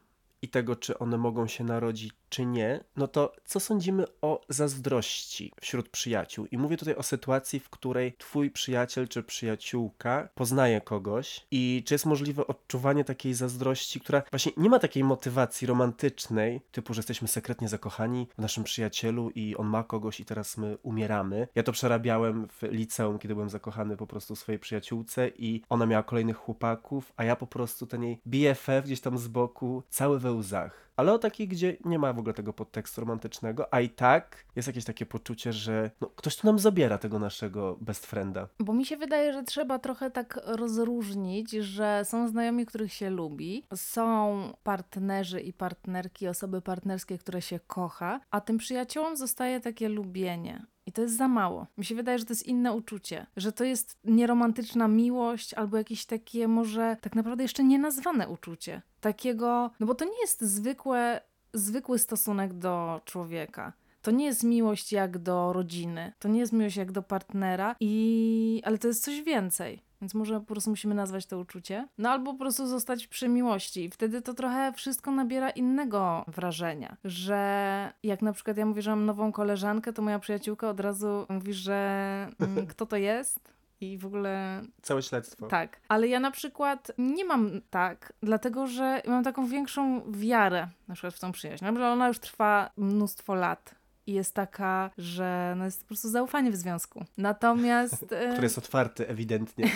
[0.41, 5.53] i tego, czy one mogą się narodzić, czy nie, no to co sądzimy o zazdrości
[5.61, 6.45] wśród przyjaciół?
[6.51, 11.93] I mówię tutaj o sytuacji, w której twój przyjaciel czy przyjaciółka poznaje kogoś i czy
[11.93, 17.27] jest możliwe odczuwanie takiej zazdrości, która właśnie nie ma takiej motywacji romantycznej, typu, że jesteśmy
[17.27, 21.47] sekretnie zakochani w naszym przyjacielu i on ma kogoś i teraz my umieramy.
[21.55, 25.85] Ja to przerabiałem w liceum, kiedy byłem zakochany po prostu w swojej przyjaciółce i ona
[25.85, 30.19] miała kolejnych chłopaków, a ja po prostu ten jej BFF gdzieś tam z boku, cały
[30.19, 33.89] we łzach ale o takiej, gdzie nie ma w ogóle tego podtekstu romantycznego, a i
[33.89, 38.47] tak jest jakieś takie poczucie, że no, ktoś tu nam zabiera tego naszego best frienda.
[38.59, 43.63] Bo mi się wydaje, że trzeba trochę tak rozróżnić, że są znajomi, których się lubi,
[43.75, 50.65] są partnerzy i partnerki, osoby partnerskie, które się kocha, a tym przyjaciołom zostaje takie lubienie.
[50.89, 51.67] I to jest za mało.
[51.77, 56.05] Mi się wydaje, że to jest inne uczucie, że to jest nieromantyczna miłość albo jakieś
[56.05, 58.81] takie może tak naprawdę jeszcze nienazwane uczucie.
[59.01, 61.21] Takiego, no bo to nie jest zwykłe,
[61.53, 63.73] zwykły stosunek do człowieka.
[64.01, 68.61] To nie jest miłość jak do rodziny, to nie jest miłość jak do partnera, i...
[68.65, 69.81] ale to jest coś więcej.
[70.01, 71.87] Więc może po prostu musimy nazwać to uczucie.
[71.97, 73.83] No albo po prostu zostać przy miłości.
[73.83, 76.97] I wtedy to trochę wszystko nabiera innego wrażenia.
[77.03, 81.25] Że jak na przykład ja mówię, że mam nową koleżankę, to moja przyjaciółka od razu
[81.29, 83.59] mówi, że mm, kto to jest?
[83.81, 85.47] I w ogóle Całe śledztwo.
[85.47, 85.79] tak.
[85.87, 91.13] Ale ja na przykład nie mam tak, dlatego że mam taką większą wiarę na przykład
[91.13, 91.65] w tą przyjaźń.
[91.65, 93.75] No, ona już trwa mnóstwo lat.
[94.09, 97.05] I jest taka, że no jest po prostu zaufanie w związku.
[97.17, 98.13] Natomiast...
[98.13, 99.69] e, Który jest otwarty ewidentnie.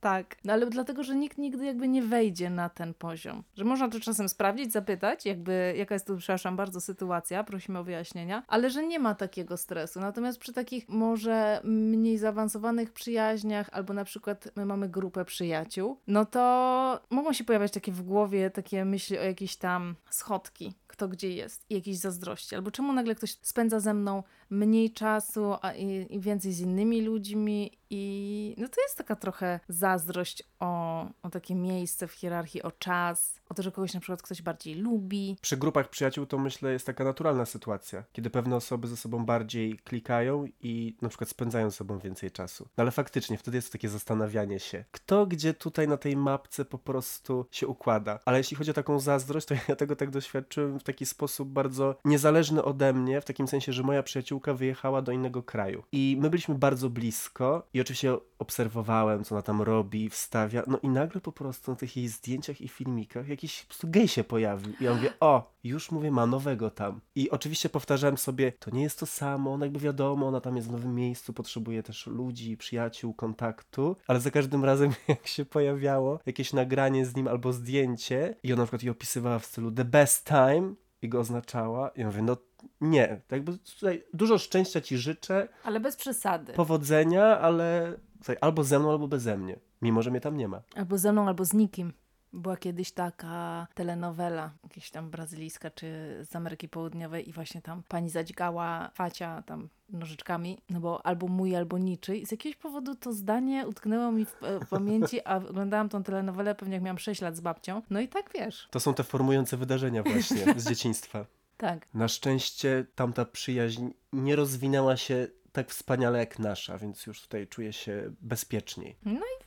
[0.00, 3.42] Tak, no ale dlatego, że nikt nigdy jakby nie wejdzie na ten poziom.
[3.56, 7.84] Że można to czasem sprawdzić, zapytać, jakby jaka jest tu, przepraszam bardzo, sytuacja, prosimy o
[7.84, 10.00] wyjaśnienia, ale że nie ma takiego stresu.
[10.00, 16.24] Natomiast przy takich może mniej zaawansowanych przyjaźniach, albo na przykład my mamy grupę przyjaciół, no
[16.24, 21.30] to mogą się pojawiać takie w głowie takie myśli o jakiejś tam schodki, kto gdzie
[21.30, 26.16] jest i jakieś zazdrości, albo czemu nagle ktoś spędza ze mną mniej czasu a i,
[26.16, 31.54] i więcej z innymi ludźmi i no to jest taka trochę zazdrość o, o takie
[31.54, 35.36] miejsce w hierarchii, o czas, o to, że kogoś na przykład ktoś bardziej lubi.
[35.40, 39.78] Przy grupach przyjaciół to myślę jest taka naturalna sytuacja, kiedy pewne osoby ze sobą bardziej
[39.78, 42.68] klikają i na przykład spędzają ze sobą więcej czasu.
[42.76, 46.78] No ale faktycznie wtedy jest takie zastanawianie się, kto gdzie tutaj na tej mapce po
[46.78, 48.20] prostu się układa.
[48.24, 51.96] Ale jeśli chodzi o taką zazdrość, to ja tego tak doświadczyłem w taki sposób bardzo
[52.04, 55.82] niezależny ode mnie, w takim sensie, że moja przyjaciółka wyjechała do innego kraju.
[55.92, 60.88] I my byliśmy bardzo blisko i oczywiście obserwowałem, co ona tam robi, wstawia, no i
[60.88, 64.72] nagle po prostu na tych jej zdjęciach i filmikach jakiś po prostu gej się pojawił.
[64.80, 67.00] I ja mówię, o, już mówię, ma nowego tam.
[67.14, 70.68] I oczywiście powtarzałem sobie, to nie jest to samo, no jakby wiadomo, ona tam jest
[70.68, 76.20] w nowym miejscu, potrzebuje też ludzi, przyjaciół, kontaktu, ale za każdym razem jak się pojawiało
[76.26, 79.84] jakieś nagranie z nim albo zdjęcie i ona na przykład je opisywała w stylu the
[79.84, 82.36] best time i go oznaczała i ja mówię, no
[82.80, 86.52] nie, tak jakby tutaj dużo szczęścia ci życzę, Ale bez przesady.
[86.52, 90.62] powodzenia, ale tutaj albo ze mną, albo beze mnie, mimo że mnie tam nie ma.
[90.76, 91.92] Albo ze mną, albo z nikim.
[92.36, 95.86] Była kiedyś taka telenowela, jakieś tam brazylijska czy
[96.30, 101.56] z Ameryki Południowej i właśnie tam pani zadźgała facia tam nożyczkami, no bo albo mój,
[101.56, 102.26] albo niczyj.
[102.26, 106.74] Z jakiegoś powodu to zdanie utknęło mi w, w pamięci, a oglądałam tą telenowelę pewnie
[106.74, 107.82] jak miałam 6 lat z babcią.
[107.90, 108.68] No i tak wiesz.
[108.70, 111.26] To są te formujące wydarzenia właśnie z dzieciństwa.
[111.56, 111.86] Tak.
[111.94, 117.72] Na szczęście tamta przyjaźń nie rozwinęła się tak wspaniale jak nasza, więc już tutaj czuję
[117.72, 118.96] się bezpieczniej.
[119.04, 119.45] No i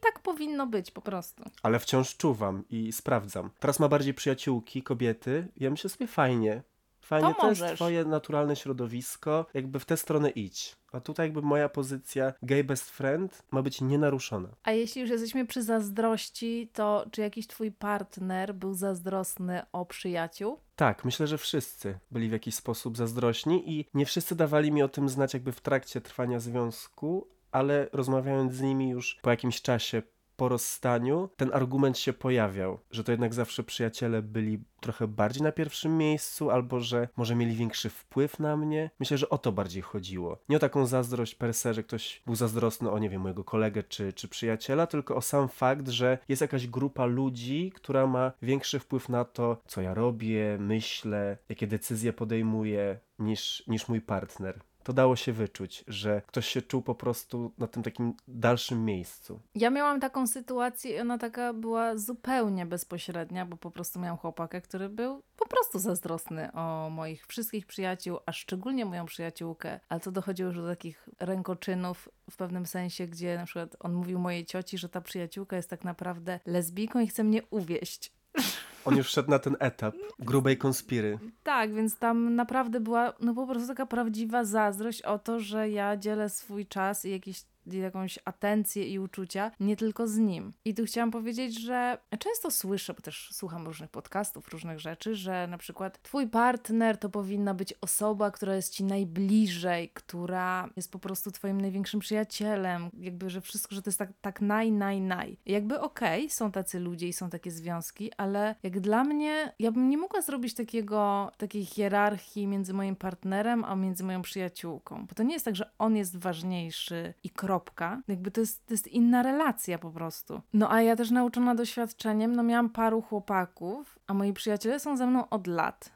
[0.00, 1.44] tak powinno być po prostu.
[1.62, 3.50] Ale wciąż czuwam i sprawdzam.
[3.60, 5.48] Teraz ma bardziej przyjaciółki, kobiety.
[5.56, 6.62] Ja myślę sobie fajnie.
[7.00, 10.76] Fajnie, To to, jest twoje naturalne środowisko, jakby w tę stronę idź.
[10.92, 14.48] A tutaj jakby moja pozycja gay best friend ma być nienaruszona.
[14.62, 20.58] A jeśli już jesteśmy przy zazdrości, to czy jakiś twój partner był zazdrosny o przyjaciół?
[20.76, 24.88] Tak, myślę, że wszyscy byli w jakiś sposób zazdrośni i nie wszyscy dawali mi o
[24.88, 30.02] tym znać jakby w trakcie trwania związku, ale rozmawiając z nimi już po jakimś czasie
[30.36, 35.52] po rozstaniu, ten argument się pojawiał, że to jednak zawsze przyjaciele byli trochę bardziej na
[35.52, 38.90] pierwszym miejscu, albo że może mieli większy wpływ na mnie.
[39.00, 40.38] Myślę, że o to bardziej chodziło.
[40.48, 43.82] Nie o taką zazdrość per se, że ktoś był zazdrosny o, nie wiem, mojego kolegę
[43.82, 48.78] czy, czy przyjaciela, tylko o sam fakt, że jest jakaś grupa ludzi, która ma większy
[48.78, 54.60] wpływ na to, co ja robię, myślę, jakie decyzje podejmuję, niż, niż mój partner.
[54.84, 59.40] To dało się wyczuć, że ktoś się czuł po prostu na tym takim dalszym miejscu.
[59.54, 64.60] Ja miałam taką sytuację i ona taka była zupełnie bezpośrednia, bo po prostu miałam chłopaka,
[64.60, 69.80] który był po prostu zazdrosny o moich wszystkich przyjaciół, a szczególnie moją przyjaciółkę.
[69.88, 74.18] Ale to dochodziło już do takich rękoczynów w pewnym sensie, gdzie na przykład on mówił
[74.18, 78.12] mojej cioci, że ta przyjaciółka jest tak naprawdę lesbijką i chce mnie uwieść.
[78.84, 81.18] On już wszedł na ten etap grubej konspiry.
[81.42, 85.96] Tak, więc tam naprawdę była no po prostu taka prawdziwa zazdrość o to, że ja
[85.96, 90.52] dzielę swój czas i jakieś jakąś atencję i uczucia nie tylko z nim.
[90.64, 95.46] I tu chciałam powiedzieć, że często słyszę, bo też słucham różnych podcastów, różnych rzeczy, że
[95.46, 100.98] na przykład twój partner to powinna być osoba, która jest ci najbliżej, która jest po
[100.98, 105.38] prostu twoim największym przyjacielem, jakby, że wszystko, że to jest tak, tak naj, naj, naj.
[105.46, 109.90] Jakby okej, są tacy ludzie i są takie związki, ale jak dla mnie, ja bym
[109.90, 115.22] nie mogła zrobić takiego, takiej hierarchii między moim partnerem, a między moją przyjaciółką, bo to
[115.22, 118.02] nie jest tak, że on jest ważniejszy i kropka.
[118.08, 120.40] Jakby to jest, to jest inna relacja po prostu.
[120.52, 125.06] No a ja też nauczona doświadczeniem, no miałam paru chłopaków, a moi przyjaciele są ze
[125.06, 125.92] mną od lat.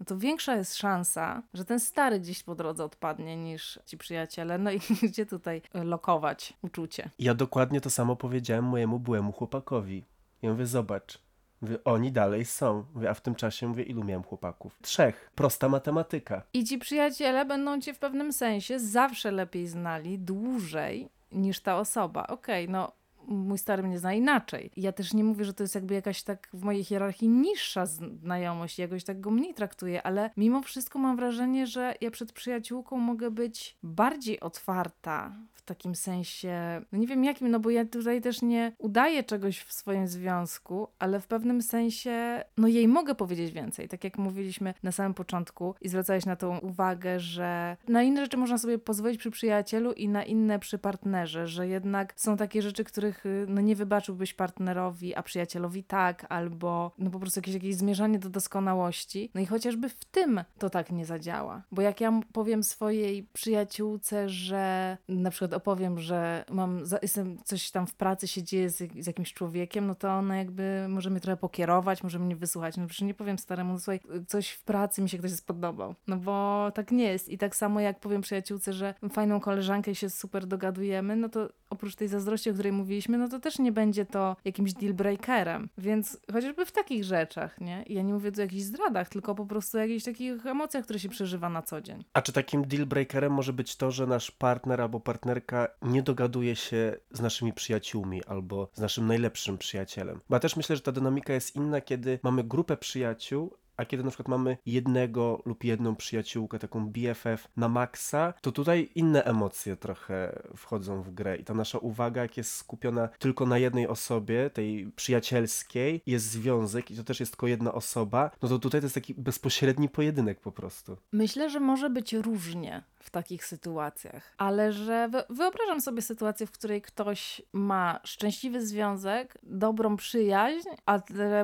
[0.00, 4.58] No to większa jest szansa, że ten stary gdzieś po drodze odpadnie niż ci przyjaciele.
[4.58, 7.10] No i gdzie tutaj e, lokować uczucie?
[7.18, 10.04] Ja dokładnie to samo powiedziałem mojemu byłemu chłopakowi.
[10.42, 11.18] Ja mówię, zobacz,
[11.60, 12.84] mówię, oni dalej są.
[12.94, 14.78] Mówię, a w tym czasie mówię, ilu miałem chłopaków?
[14.82, 15.30] Trzech.
[15.34, 16.42] Prosta matematyka.
[16.52, 22.26] I ci przyjaciele będą cię w pewnym sensie zawsze lepiej znali, dłużej niż ta osoba.
[22.26, 22.92] Okej, no
[23.30, 24.70] mój stary mnie zna inaczej.
[24.76, 28.78] Ja też nie mówię, że to jest jakby jakaś tak w mojej hierarchii niższa znajomość,
[28.78, 33.30] jakoś tak go mniej traktuję, ale mimo wszystko mam wrażenie, że ja przed przyjaciółką mogę
[33.30, 38.42] być bardziej otwarta w takim sensie, no nie wiem jakim, no bo ja tutaj też
[38.42, 43.88] nie udaję czegoś w swoim związku, ale w pewnym sensie, no jej mogę powiedzieć więcej.
[43.88, 48.36] Tak jak mówiliśmy na samym początku i zwracałeś na tą uwagę, że na inne rzeczy
[48.36, 52.84] można sobie pozwolić przy przyjacielu i na inne przy partnerze, że jednak są takie rzeczy,
[52.84, 57.74] których y, no nie wybaczyłbyś partnerowi, a przyjacielowi tak, albo no po prostu jakieś, jakieś
[57.74, 59.30] zmierzanie do doskonałości.
[59.34, 61.62] No i chociażby w tym to tak nie zadziała.
[61.72, 67.86] Bo jak ja powiem swojej przyjaciółce, że na przykład opowiem, że mam, jestem coś tam
[67.86, 71.36] w pracy się dzieje z, z jakimś człowiekiem, no to ona jakby może mnie trochę
[71.36, 72.76] pokierować, może mnie wysłuchać.
[72.76, 75.94] No przecież nie powiem staremu, no słuchaj, coś w pracy mi się ktoś spodobał.
[76.06, 77.28] No bo tak nie jest.
[77.28, 81.94] I tak samo jak powiem przyjaciółce, że fajną koleżankę się super dogadujemy, no to oprócz
[81.94, 85.68] tej zazdrości, o której mówiliśmy, no to też nie będzie to jakimś deal breakerem.
[85.78, 87.84] Więc chociażby w takich rzeczach, nie?
[87.88, 90.98] Ja nie mówię tu o jakichś zdradach, tylko po prostu o jakichś takich emocjach, które
[90.98, 92.04] się przeżywa na co dzień.
[92.12, 96.56] A czy takim deal breakerem może być to, że nasz partner albo partnerka nie dogaduje
[96.56, 100.20] się z naszymi przyjaciółmi albo z naszym najlepszym przyjacielem?
[100.28, 104.04] Bo ja też myślę, że ta dynamika jest inna, kiedy mamy grupę przyjaciół, a kiedy
[104.04, 109.76] na przykład mamy jednego lub jedną przyjaciółkę, taką BFF na maksa, to tutaj inne emocje
[109.76, 114.50] trochę wchodzą w grę i ta nasza uwaga, jak jest skupiona tylko na jednej osobie,
[114.50, 118.84] tej przyjacielskiej, jest związek i to też jest tylko jedna osoba, no to tutaj to
[118.84, 120.96] jest taki bezpośredni pojedynek po prostu.
[121.12, 126.82] Myślę, że może być różnie w takich sytuacjach, ale że wyobrażam sobie sytuację, w której
[126.82, 131.00] ktoś ma szczęśliwy związek, dobrą przyjaźń, a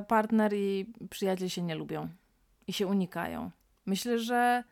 [0.09, 2.09] partner i przyjaciel się nie lubią
[2.67, 3.51] i się unikają.
[3.87, 4.65] Myślę, że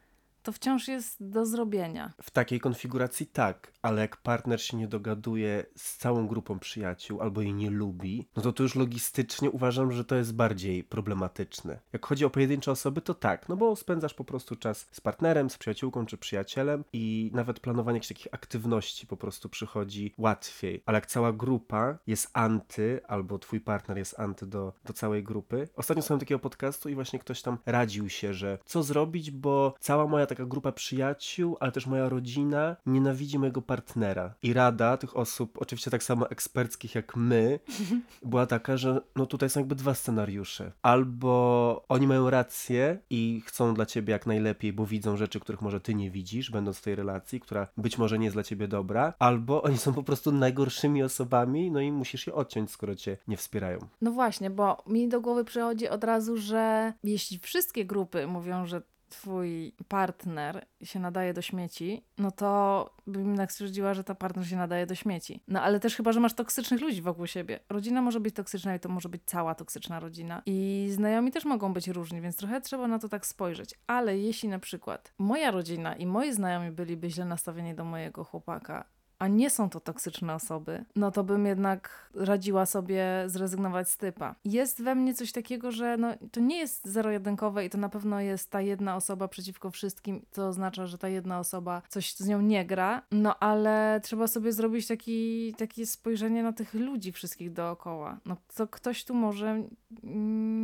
[0.44, 2.12] to wciąż jest do zrobienia.
[2.22, 7.40] W takiej konfiguracji tak, ale jak partner się nie dogaduje z całą grupą przyjaciół albo
[7.40, 11.78] jej nie lubi, no to już logistycznie uważam, że to jest bardziej problematyczne.
[11.92, 15.50] Jak chodzi o pojedyncze osoby, to tak, no bo spędzasz po prostu czas z partnerem,
[15.50, 20.82] z przyjaciółką czy przyjacielem i nawet planowanie jakichś takich aktywności po prostu przychodzi łatwiej.
[20.86, 25.68] Ale jak cała grupa jest anty, albo twój partner jest anty do, do całej grupy.
[25.76, 30.06] Ostatnio słuchałem takiego podcastu i właśnie ktoś tam radził się, że co zrobić, bo cała
[30.06, 34.34] moja taka grupa przyjaciół, ale też moja rodzina nienawidzi mojego partnera.
[34.42, 37.60] I rada tych osób, oczywiście tak samo eksperckich jak my,
[38.22, 40.72] była taka, że no tutaj są jakby dwa scenariusze.
[40.82, 45.80] Albo oni mają rację i chcą dla ciebie jak najlepiej, bo widzą rzeczy, których może
[45.80, 49.14] ty nie widzisz, będąc w tej relacji, która być może nie jest dla ciebie dobra,
[49.18, 53.36] albo oni są po prostu najgorszymi osobami, no i musisz je odciąć, skoro cię nie
[53.36, 53.78] wspierają.
[54.00, 58.82] No właśnie, bo mi do głowy przychodzi od razu, że jeśli wszystkie grupy mówią, że
[59.14, 64.56] twój partner się nadaje do śmieci, no to bym jednak stwierdziła, że ta partner się
[64.56, 65.42] nadaje do śmieci.
[65.48, 67.60] No ale też chyba, że masz toksycznych ludzi wokół siebie.
[67.68, 70.42] Rodzina może być toksyczna i to może być cała toksyczna rodzina.
[70.46, 73.74] I znajomi też mogą być różni, więc trochę trzeba na to tak spojrzeć.
[73.86, 78.84] Ale jeśli na przykład moja rodzina i moi znajomi byliby źle nastawieni do mojego chłopaka,
[79.24, 84.34] a nie są to toksyczne osoby, no to bym jednak radziła sobie zrezygnować z typa.
[84.44, 88.20] Jest we mnie coś takiego, że no, to nie jest zero-jedynkowe i to na pewno
[88.20, 92.40] jest ta jedna osoba przeciwko wszystkim, to oznacza, że ta jedna osoba coś z nią
[92.40, 98.18] nie gra, no ale trzeba sobie zrobić taki, takie spojrzenie na tych ludzi wszystkich dookoła.
[98.26, 99.62] No to ktoś tu może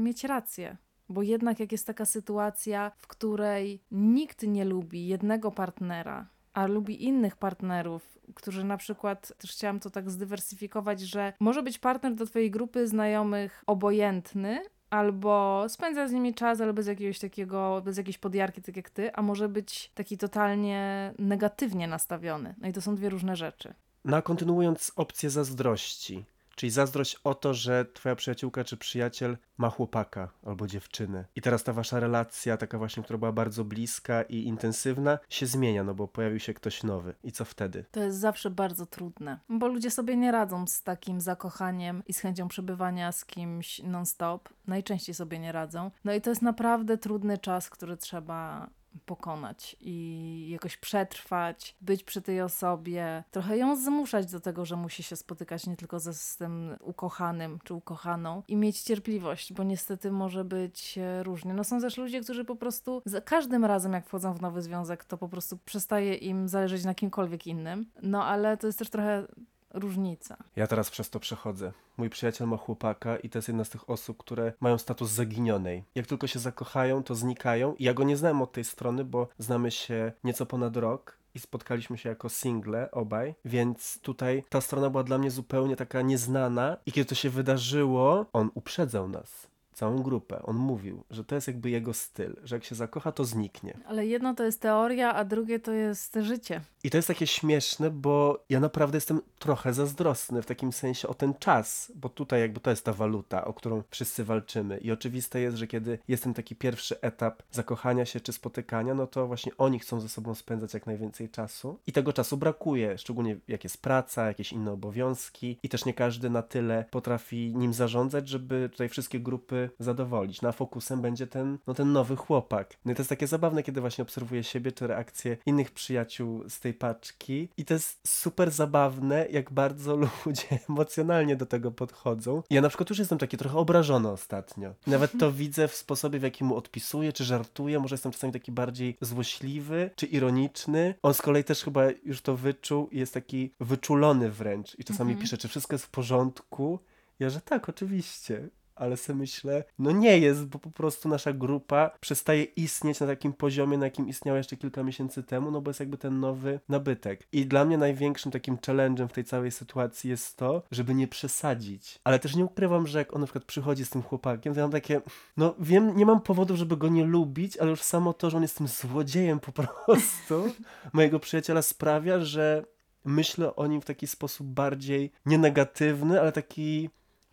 [0.05, 0.77] mieć rację.
[1.09, 6.27] Bo jednak jak jest taka sytuacja, w której nikt nie lubi jednego partnera,
[6.61, 11.79] a lubi innych partnerów, którzy na przykład, też chciałam to tak zdywersyfikować, że może być
[11.79, 17.83] partner do twojej grupy znajomych obojętny, albo spędza z nimi czas, ale bez jakiegoś takiego,
[17.85, 22.55] bez jakiejś podjarki, tak jak ty, a może być taki totalnie negatywnie nastawiony.
[22.59, 23.75] No i to są dwie różne rzeczy.
[24.05, 26.25] No a kontynuując opcję zazdrości,
[26.61, 31.25] Czyli zazdrość o to, że twoja przyjaciółka czy przyjaciel ma chłopaka albo dziewczynę.
[31.37, 35.85] I teraz ta wasza relacja, taka właśnie, która była bardzo bliska i intensywna, się zmienia,
[35.85, 37.15] no bo pojawił się ktoś nowy.
[37.25, 37.85] I co wtedy?
[37.91, 42.19] To jest zawsze bardzo trudne, bo ludzie sobie nie radzą z takim zakochaniem i z
[42.19, 44.49] chęcią przebywania z kimś non-stop.
[44.67, 45.91] Najczęściej sobie nie radzą.
[46.05, 48.71] No i to jest naprawdę trudny czas, który trzeba
[49.07, 55.03] pokonać i jakoś przetrwać, być przy tej osobie, trochę ją zmuszać do tego, że musi
[55.03, 60.11] się spotykać nie tylko ze, z tym ukochanym czy ukochaną i mieć cierpliwość, bo niestety
[60.11, 61.55] może być e, różnie.
[61.55, 65.05] No są też ludzie, którzy po prostu za każdym razem jak wchodzą w nowy związek,
[65.05, 67.87] to po prostu przestaje im zależeć na kimkolwiek innym.
[68.03, 69.27] No ale to jest też trochę
[69.75, 70.37] różnica.
[70.57, 71.73] Ja teraz przez to przechodzę.
[71.97, 75.85] Mój przyjaciel ma chłopaka i to jest jedna z tych osób, które mają status zaginionej.
[75.95, 77.75] Jak tylko się zakochają, to znikają.
[77.75, 81.39] I ja go nie znałem od tej strony, bo znamy się nieco ponad rok i
[81.39, 86.77] spotkaliśmy się jako single obaj, więc tutaj ta strona była dla mnie zupełnie taka nieznana
[86.87, 89.50] i kiedy to się wydarzyło, on uprzedzał nas.
[89.81, 90.43] Całą grupę.
[90.43, 93.79] On mówił, że to jest jakby jego styl, że jak się zakocha, to zniknie.
[93.87, 96.61] Ale jedno to jest teoria, a drugie to jest życie.
[96.85, 101.15] I to jest takie śmieszne, bo ja naprawdę jestem trochę zazdrosny w takim sensie o
[101.15, 104.79] ten czas, bo tutaj jakby to jest ta waluta, o którą wszyscy walczymy.
[104.79, 109.07] I oczywiste jest, że kiedy jest ten taki pierwszy etap zakochania się czy spotykania, no
[109.07, 111.79] to właśnie oni chcą ze sobą spędzać jak najwięcej czasu.
[111.87, 116.31] I tego czasu brakuje, szczególnie jak jest praca, jakieś inne obowiązki i też nie każdy
[116.31, 120.43] na tyle potrafi nim zarządzać, żeby tutaj wszystkie grupy zadowolić.
[120.43, 122.77] No a fokusem będzie ten, no ten nowy chłopak.
[122.85, 126.61] No i to jest takie zabawne, kiedy właśnie obserwuję siebie czy reakcje innych przyjaciół z
[126.61, 129.97] tej paczki i to jest super zabawne, jak bardzo
[130.27, 132.43] ludzie emocjonalnie do tego podchodzą.
[132.51, 134.75] Ja na przykład już jestem taki trochę obrażony ostatnio.
[134.87, 137.79] Nawet to widzę w sposobie, w jaki mu odpisuję, czy żartuję.
[137.79, 140.95] Może jestem czasami taki bardziej złośliwy, czy ironiczny.
[141.03, 144.79] On z kolei też chyba już to wyczuł i jest taki wyczulony wręcz.
[144.79, 146.79] I czasami pisze, czy wszystko jest w porządku.
[147.19, 148.49] Ja, że tak, oczywiście
[148.81, 153.33] ale sobie myślę, no nie jest, bo po prostu nasza grupa przestaje istnieć na takim
[153.33, 157.29] poziomie, na jakim istniała jeszcze kilka miesięcy temu, no bo jest jakby ten nowy nabytek.
[157.33, 161.99] I dla mnie największym takim challenge'em w tej całej sytuacji jest to, żeby nie przesadzić.
[162.05, 164.65] Ale też nie ukrywam, że jak on na przykład przychodzi z tym chłopakiem, to ja
[164.65, 165.01] mam takie,
[165.37, 168.43] no wiem, nie mam powodów, żeby go nie lubić, ale już samo to, że on
[168.43, 170.53] jest tym złodziejem po prostu
[170.93, 172.65] mojego przyjaciela sprawia, że
[173.05, 176.91] myślę o nim w taki sposób bardziej nie negatywny, ale taki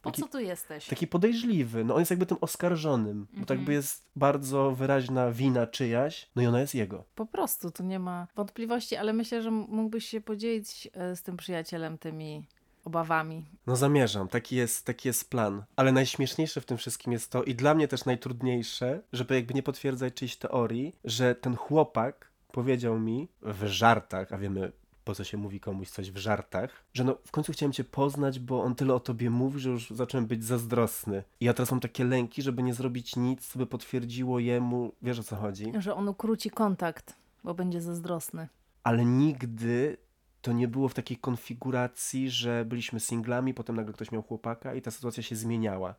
[0.08, 0.86] Po Taki- co tu jesteś?
[0.88, 1.84] taki podejrzliwy.
[1.84, 6.42] No on jest jakby tym oskarżonym, bo to jakby jest bardzo wyraźna wina czyjaś, no
[6.42, 7.04] i ona jest jego.
[7.16, 11.38] Po prostu, tu nie ma wątpliwości, ale myślę, że mógłbyś się podzielić e, z tym
[11.38, 12.44] przyjacielem tymi
[12.86, 13.46] obawami.
[13.68, 15.64] No zamierzam, taki jest, taki jest plan.
[15.76, 19.64] Ale najśmieszniejsze w tym wszystkim jest to i dla mnie też najtrudniejsze, żeby jakby nie
[19.64, 24.72] potwierdzać czyjś teorii, że ten chłopak powiedział mi w żartach, a wiemy
[25.08, 28.40] po co się mówi komuś coś w żartach, że no w końcu chciałem cię poznać,
[28.40, 31.24] bo on tyle o tobie mówi, że już zacząłem być zazdrosny.
[31.40, 35.20] I ja teraz mam takie lęki, żeby nie zrobić nic, co by potwierdziło jemu, wiesz
[35.20, 35.74] o co chodzi?
[35.80, 38.48] Że on ukróci kontakt, bo będzie zazdrosny.
[38.84, 39.98] ale nigdy
[40.42, 44.82] to nie było w takiej konfiguracji, że byliśmy singlami, potem nagle ktoś miał chłopaka i
[44.82, 45.96] ta sytuacja się zmieniała.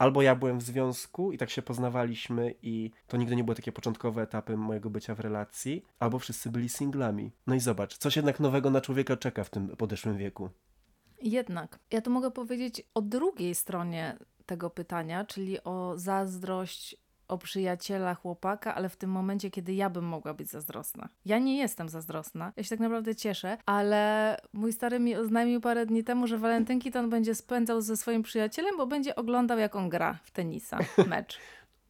[0.00, 3.72] Albo ja byłem w związku i tak się poznawaliśmy i to nigdy nie były takie
[3.72, 7.32] początkowe etapy mojego bycia w relacji, albo wszyscy byli singlami.
[7.46, 10.50] No i zobacz, coś jednak nowego na człowieka czeka w tym podeszłym wieku.
[11.22, 16.96] Jednak, ja tu mogę powiedzieć o drugiej stronie tego pytania, czyli o zazdrość
[17.30, 21.08] o przyjaciela chłopaka, ale w tym momencie, kiedy ja bym mogła być zazdrosna.
[21.24, 25.86] Ja nie jestem zazdrosna, ja się tak naprawdę cieszę, ale mój stary mi oznajmił parę
[25.86, 29.76] dni temu, że walentynki to on będzie spędzał ze swoim przyjacielem, bo będzie oglądał, jak
[29.76, 31.38] on gra w tenisa, mecz.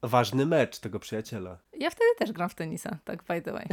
[0.02, 1.58] Ważny mecz tego przyjaciela.
[1.78, 3.66] Ja wtedy też gram w tenisa, tak by the way.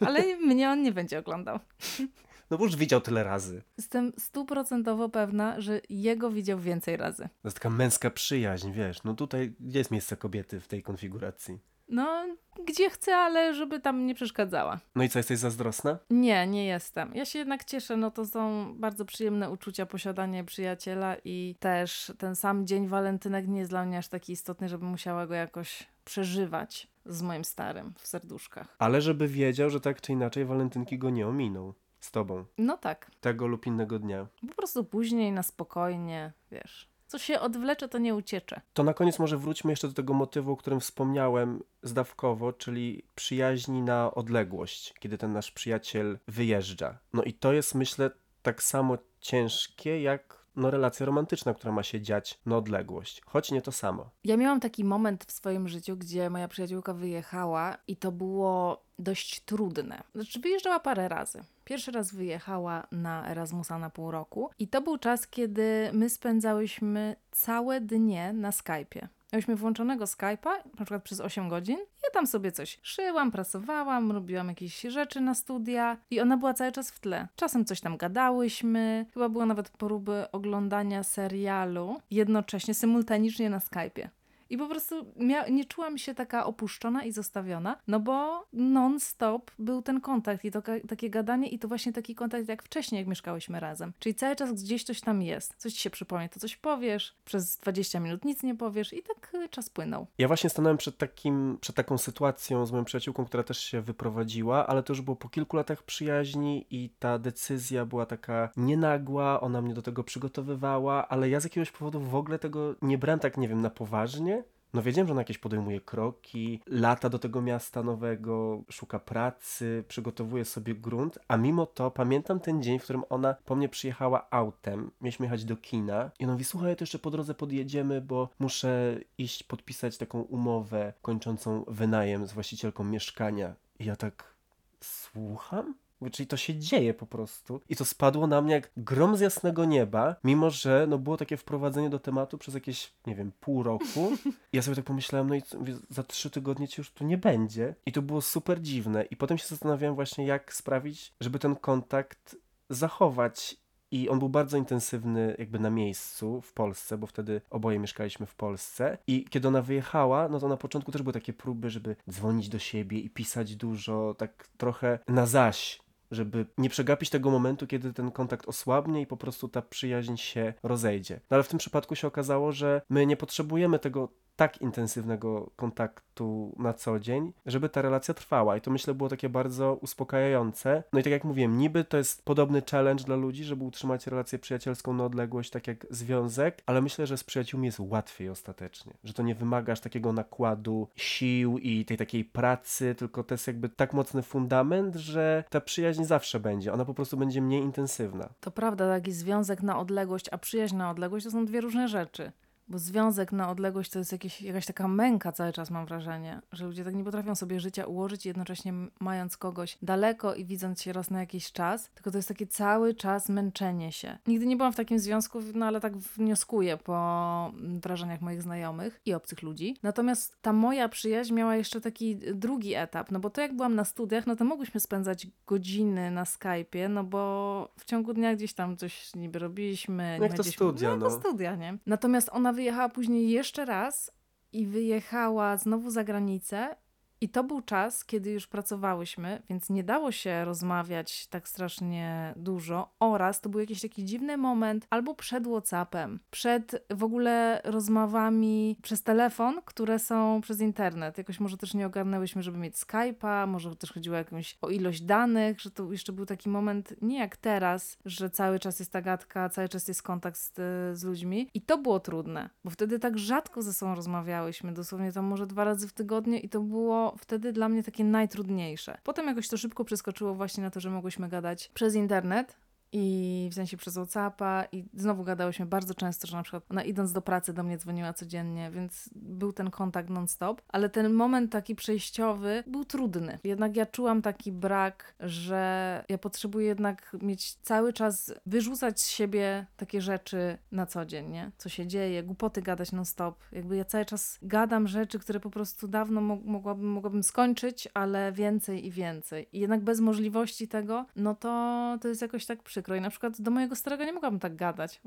[0.00, 1.58] Ale mnie on nie będzie oglądał.
[2.54, 3.62] No bo już widział tyle razy.
[3.78, 7.22] Jestem stuprocentowo pewna, że jego widział więcej razy.
[7.22, 9.04] To jest taka męska przyjaźń, wiesz.
[9.04, 11.58] No tutaj gdzie jest miejsce kobiety w tej konfiguracji?
[11.88, 12.26] No,
[12.66, 14.80] gdzie chcę, ale żeby tam nie przeszkadzała.
[14.94, 15.98] No i co, jesteś zazdrosna?
[16.10, 17.14] Nie, nie jestem.
[17.14, 22.36] Ja się jednak cieszę, no to są bardzo przyjemne uczucia, posiadanie przyjaciela i też ten
[22.36, 26.88] sam dzień walentynek nie jest dla mnie aż taki istotny, żebym musiała go jakoś przeżywać
[27.06, 28.76] z moim starym w serduszkach.
[28.78, 31.72] Ale żeby wiedział, że tak czy inaczej walentynki go nie ominą.
[32.04, 32.44] Z tobą.
[32.58, 34.26] No tak, Tego lub innego dnia.
[34.48, 36.88] po prostu później na spokojnie, wiesz.
[37.06, 38.60] Co się odwlecze, to nie uciecze.
[38.74, 43.82] To na koniec może wróćmy jeszcze do tego motywu, o którym wspomniałem zdawkowo, czyli przyjaźni
[43.82, 46.98] na odległość, kiedy ten nasz przyjaciel wyjeżdża.
[47.12, 48.10] No i to jest, myślę,
[48.42, 53.62] tak samo ciężkie jak no, relacja romantyczna, która ma się dziać na odległość, choć nie
[53.62, 54.10] to samo.
[54.24, 59.40] Ja miałam taki moment w swoim życiu, gdzie moja przyjaciółka wyjechała i to było dość
[59.40, 60.02] trudne.
[60.14, 61.44] Znaczy, wyjeżdżała parę razy.
[61.64, 67.16] Pierwszy raz wyjechała na Erasmusa na pół roku i to był czas, kiedy my spędzałyśmy
[67.30, 69.08] całe dnie na Skype'ie.
[69.32, 71.78] Miałyśmy włączonego Skype'a, na przykład przez 8 godzin.
[71.78, 76.72] Ja tam sobie coś szyłam, prasowałam, robiłam jakieś rzeczy na studia i ona była cały
[76.72, 77.28] czas w tle.
[77.36, 84.08] Czasem coś tam gadałyśmy, chyba było nawet próby oglądania serialu jednocześnie, symultanicznie na Skype'ie.
[84.50, 85.12] I po prostu
[85.50, 90.62] nie czułam się taka opuszczona i zostawiona, no bo non-stop był ten kontakt i to
[90.88, 93.92] takie gadanie i to właśnie taki kontakt jak wcześniej, jak mieszkałyśmy razem.
[93.98, 95.54] Czyli cały czas gdzieś coś tam jest.
[95.56, 99.34] Coś ci się przypomni, to coś powiesz, przez 20 minut nic nie powiesz i tak
[99.34, 100.06] y, czas płynął.
[100.18, 104.66] Ja właśnie stanąłem przed, takim, przed taką sytuacją z moją przyjaciółką, która też się wyprowadziła,
[104.66, 109.62] ale to już było po kilku latach przyjaźni i ta decyzja była taka nienagła, ona
[109.62, 113.36] mnie do tego przygotowywała, ale ja z jakiegoś powodu w ogóle tego nie brałem tak,
[113.36, 114.43] nie wiem, na poważnie.
[114.74, 120.44] No wiedziałem, że ona jakieś podejmuje kroki, lata do tego miasta nowego, szuka pracy, przygotowuje
[120.44, 124.90] sobie grunt, a mimo to pamiętam ten dzień, w którym ona po mnie przyjechała autem,
[125.00, 129.00] mieliśmy jechać do kina i ona mówi, słuchaj, to jeszcze po drodze podjedziemy, bo muszę
[129.18, 133.54] iść podpisać taką umowę kończącą wynajem z właścicielką mieszkania.
[133.78, 134.34] I ja tak,
[134.80, 135.74] słucham?
[136.10, 137.60] Czyli to się dzieje po prostu.
[137.68, 141.36] I to spadło na mnie jak grom z jasnego nieba, mimo że no, było takie
[141.36, 144.12] wprowadzenie do tematu przez jakieś, nie wiem, pół roku.
[144.52, 147.04] I ja sobie tak pomyślałem, no i co, mówię, za trzy tygodnie cię już tu
[147.04, 147.74] nie będzie.
[147.86, 149.04] I to było super dziwne.
[149.04, 152.36] I potem się zastanawiałem właśnie, jak sprawić, żeby ten kontakt
[152.70, 153.56] zachować.
[153.90, 158.34] I on był bardzo intensywny jakby na miejscu w Polsce, bo wtedy oboje mieszkaliśmy w
[158.34, 158.98] Polsce.
[159.06, 162.58] I kiedy ona wyjechała, no to na początku też były takie próby, żeby dzwonić do
[162.58, 165.80] siebie i pisać dużo, tak trochę na zaś,
[166.10, 170.54] żeby nie przegapić tego momentu, kiedy ten kontakt osłabnie i po prostu ta przyjaźń się
[170.62, 171.20] rozejdzie.
[171.30, 176.54] No ale w tym przypadku się okazało, że my nie potrzebujemy tego tak intensywnego kontaktu
[176.58, 178.56] na co dzień, żeby ta relacja trwała.
[178.56, 180.82] I to myślę było takie bardzo uspokajające.
[180.92, 184.38] No i tak jak mówiłem, niby to jest podobny challenge dla ludzi, żeby utrzymać relację
[184.38, 188.92] przyjacielską na odległość, tak jak związek, ale myślę, że z przyjaciółmi jest łatwiej ostatecznie.
[189.04, 193.68] Że to nie wymagasz takiego nakładu sił i tej takiej pracy, tylko to jest jakby
[193.68, 196.72] tak mocny fundament, że ta przyjaźń zawsze będzie.
[196.72, 198.28] Ona po prostu będzie mniej intensywna.
[198.40, 202.32] To prawda, taki związek na odległość, a przyjaźń na odległość to są dwie różne rzeczy.
[202.68, 206.66] Bo związek na odległość to jest jakieś, jakaś taka męka cały czas, mam wrażenie, że
[206.66, 211.10] ludzie tak nie potrafią sobie życia ułożyć, jednocześnie mając kogoś daleko i widząc się raz
[211.10, 214.18] na jakiś czas, tylko to jest takie cały czas męczenie się.
[214.26, 219.00] Nigdy nie byłam w takim związku, no ale tak wnioskuję po mm, wrażeniach moich znajomych
[219.06, 219.76] i obcych ludzi.
[219.82, 223.84] Natomiast ta moja przyjaźń miała jeszcze taki drugi etap, no bo to jak byłam na
[223.84, 228.76] studiach, no to mogłyśmy spędzać godziny na Skype'ie, no bo w ciągu dnia gdzieś tam
[228.76, 230.18] coś niby robiliśmy.
[230.22, 230.96] Jak to gdzieś- studia, no.
[230.96, 231.10] no.
[231.10, 231.78] to studia, nie?
[231.86, 234.10] Natomiast ona wyjechała później jeszcze raz
[234.52, 236.76] i wyjechała znowu za granicę.
[237.20, 242.94] I to był czas, kiedy już pracowałyśmy, więc nie dało się rozmawiać tak strasznie dużo.
[243.00, 249.02] Oraz to był jakiś taki dziwny moment, albo przed WhatsAppem, przed w ogóle rozmowami przez
[249.02, 251.18] telefon, które są przez internet.
[251.18, 255.60] Jakoś może też nie ogarnęłyśmy, żeby mieć Skype'a, może też chodziło jakąś o ilość danych,
[255.60, 259.48] że to jeszcze był taki moment, nie jak teraz, że cały czas jest ta gadka,
[259.48, 260.52] cały czas jest kontakt z,
[260.98, 261.48] z ludźmi.
[261.54, 265.64] I to było trudne, bo wtedy tak rzadko ze sobą rozmawiałyśmy, dosłownie tam może dwa
[265.64, 268.98] razy w tygodniu i to było wtedy dla mnie takie najtrudniejsze.
[269.04, 272.56] Potem jakoś to szybko przeskoczyło właśnie na to, że mogłyśmy gadać przez internet,
[272.96, 277.12] i w sensie przez Whatsappa i znowu gadałyśmy bardzo często, że na przykład ona idąc
[277.12, 281.74] do pracy do mnie dzwoniła codziennie, więc był ten kontakt non-stop, ale ten moment taki
[281.74, 283.38] przejściowy był trudny.
[283.44, 289.66] Jednak ja czułam taki brak, że ja potrzebuję jednak mieć cały czas, wyrzucać z siebie
[289.76, 291.50] takie rzeczy na co dzień, nie?
[291.58, 293.38] Co się dzieje, głupoty gadać non-stop.
[293.52, 298.32] Jakby ja cały czas gadam rzeczy, które po prostu dawno mo- mogłabym, mogłabym skończyć, ale
[298.32, 299.48] więcej i więcej.
[299.52, 302.96] I jednak bez możliwości tego, no to to jest jakoś tak przykro.
[302.96, 305.00] I na przykład do mojego starego nie mogłabym tak gadać.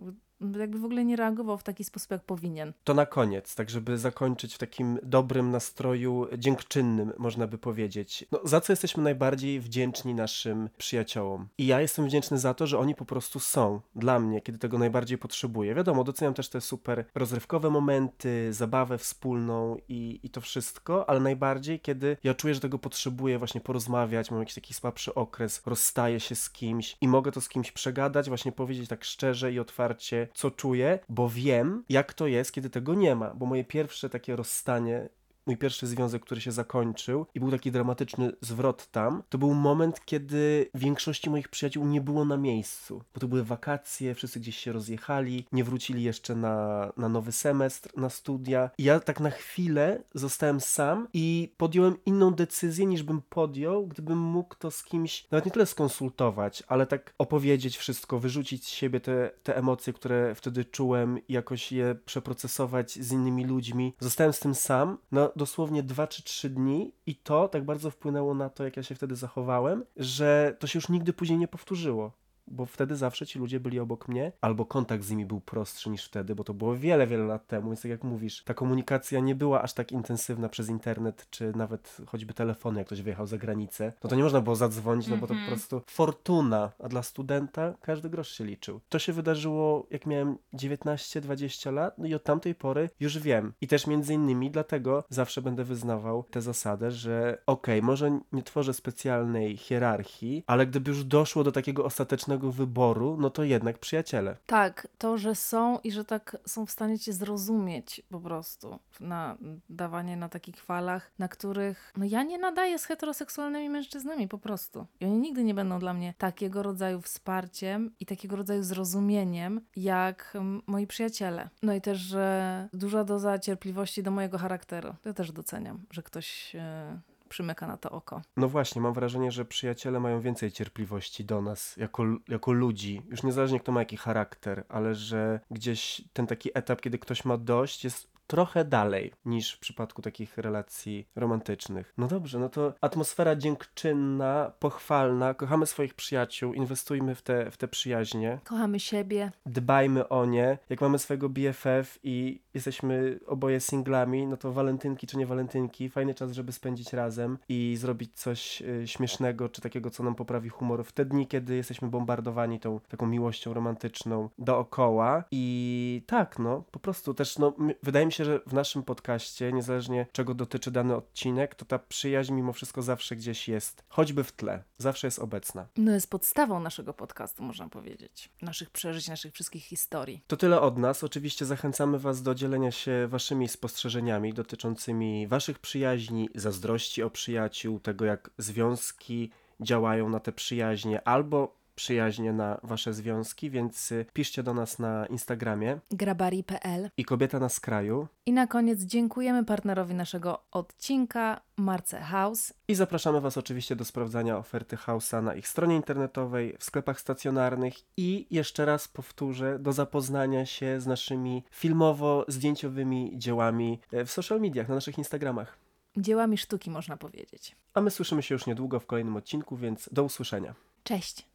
[0.60, 2.74] Jakby w ogóle nie reagował w taki sposób, jak powinien.
[2.84, 8.26] To na koniec, tak żeby zakończyć w takim dobrym nastroju dziękczynnym, można by powiedzieć.
[8.32, 11.48] No, za co jesteśmy najbardziej wdzięczni naszym przyjaciołom?
[11.58, 14.78] I ja jestem wdzięczny za to, że oni po prostu są dla mnie, kiedy tego
[14.78, 15.76] najbardziej potrzebuję.
[15.76, 21.80] Wiadomo, doceniam też te super rozrywkowe momenty, zabawę wspólną i, i to wszystko, ale najbardziej,
[21.80, 26.36] kiedy ja czuję, że tego potrzebuję, właśnie porozmawiać, mam jakiś taki słabszy okres, rozstaję się
[26.36, 30.52] z kimś i mogę to z kimś przegadać, właśnie powiedzieć tak szczerze i otwarcie, co
[30.52, 35.10] czuję, bo wiem, jak to jest, kiedy tego nie ma, bo moje pierwsze takie rozstanie
[35.48, 40.06] mój pierwszy związek, który się zakończył i był taki dramatyczny zwrot tam, to był moment,
[40.06, 44.72] kiedy większości moich przyjaciół nie było na miejscu, bo to były wakacje, wszyscy gdzieś się
[44.72, 48.70] rozjechali, nie wrócili jeszcze na, na nowy semestr, na studia.
[48.78, 54.18] I ja tak na chwilę zostałem sam i podjąłem inną decyzję, niż bym podjął, gdybym
[54.18, 59.00] mógł to z kimś, nawet nie tyle skonsultować, ale tak opowiedzieć wszystko, wyrzucić z siebie
[59.00, 63.94] te, te emocje, które wtedy czułem jakoś je przeprocesować z innymi ludźmi.
[64.00, 68.34] Zostałem z tym sam, no dosłownie 2 czy 3 dni i to tak bardzo wpłynęło
[68.34, 72.12] na to, jak ja się wtedy zachowałem, że to się już nigdy później nie powtórzyło.
[72.48, 76.06] Bo wtedy zawsze ci ludzie byli obok mnie, albo kontakt z nimi był prostszy niż
[76.06, 77.68] wtedy, bo to było wiele, wiele lat temu.
[77.68, 81.98] Więc tak jak mówisz, ta komunikacja nie była aż tak intensywna przez internet, czy nawet
[82.08, 83.94] choćby telefony, jak ktoś wyjechał za granicę.
[84.04, 87.74] No to nie można było zadzwonić, no bo to po prostu fortuna, a dla studenta
[87.82, 88.80] każdy grosz się liczył.
[88.90, 93.54] To się wydarzyło, jak miałem 19-20 lat, no i od tamtej pory już wiem.
[93.62, 98.74] I też między innymi dlatego zawsze będę wyznawał tę zasadę, że okej, może nie tworzę
[98.74, 104.38] specjalnej hierarchii, ale gdyby już doszło do takiego ostatecznego wyboru, no to jednak przyjaciele.
[104.46, 109.38] Tak, to, że są i że tak są w stanie cię zrozumieć po prostu na
[109.70, 114.86] dawanie na takich falach, na których no ja nie nadaję z heteroseksualnymi mężczyznami po prostu.
[115.00, 120.32] I oni nigdy nie będą dla mnie takiego rodzaju wsparciem i takiego rodzaju zrozumieniem jak
[120.36, 121.50] mm, moi przyjaciele.
[121.64, 124.96] No i też, że duża doza cierpliwości do mojego charakteru.
[125.02, 128.22] To też doceniam, że ktoś e, przymyka na to oko.
[128.38, 133.02] No właśnie, mam wrażenie, że przyjaciele mają więcej cierpliwości do nas jako, jako ludzi.
[133.10, 137.38] Już niezależnie kto ma jaki charakter, ale że gdzieś ten taki etap, kiedy ktoś ma
[137.38, 141.94] dość, jest trochę dalej niż w przypadku takich relacji romantycznych.
[141.98, 147.68] No dobrze, no to atmosfera dziękczynna, pochwalna, kochamy swoich przyjaciół, inwestujmy w te, w te
[147.68, 149.32] przyjaźnie, Kochamy siebie.
[149.46, 150.58] dbajmy o nie.
[150.70, 156.14] Jak mamy swojego BFF i jesteśmy oboje singlami, no to walentynki czy nie walentynki, fajny
[156.14, 160.84] czas, żeby spędzić razem i zrobić coś y, śmiesznego, czy takiego, co nam poprawi humor
[160.86, 165.24] w te dni, kiedy jesteśmy bombardowani tą taką miłością romantyczną dookoła.
[165.32, 167.54] I tak, no, po prostu też, no,
[167.84, 172.34] wydaje mi się, że w naszym podcaście, niezależnie czego dotyczy dany odcinek, to ta przyjaźń
[172.34, 175.68] mimo wszystko zawsze gdzieś jest, choćby w tle, zawsze jest obecna.
[175.78, 178.30] No jest podstawą naszego podcastu, można powiedzieć.
[178.42, 180.22] Naszych przeżyć, naszych wszystkich historii.
[180.28, 181.04] To tyle od nas.
[181.04, 188.06] Oczywiście zachęcamy Was do dzielenia się Waszymi spostrzeżeniami dotyczącymi Waszych przyjaźni, zazdrości o przyjaciół, tego
[188.06, 194.54] jak związki działają na te przyjaźnie albo przyjaźnie na Wasze związki, więc y, piszcie do
[194.54, 201.42] nas na Instagramie Grabari.pl i kobieta na skraju I na koniec dziękujemy partnerowi naszego odcinka,
[201.58, 202.54] Marce House.
[202.68, 207.74] i zapraszamy Was oczywiście do sprawdzania oferty Hausa na ich stronie internetowej, w sklepach stacjonarnych
[207.98, 214.70] i jeszcze raz powtórzę, do zapoznania się z naszymi filmowo-zdjęciowymi dziełami e, w social mediach,
[214.70, 215.58] na naszych Instagramach.
[215.98, 217.56] Dziełami sztuki, można powiedzieć.
[217.74, 220.56] A my słyszymy się już niedługo w kolejnym odcinku, więc do usłyszenia.
[220.84, 221.28] Cześć!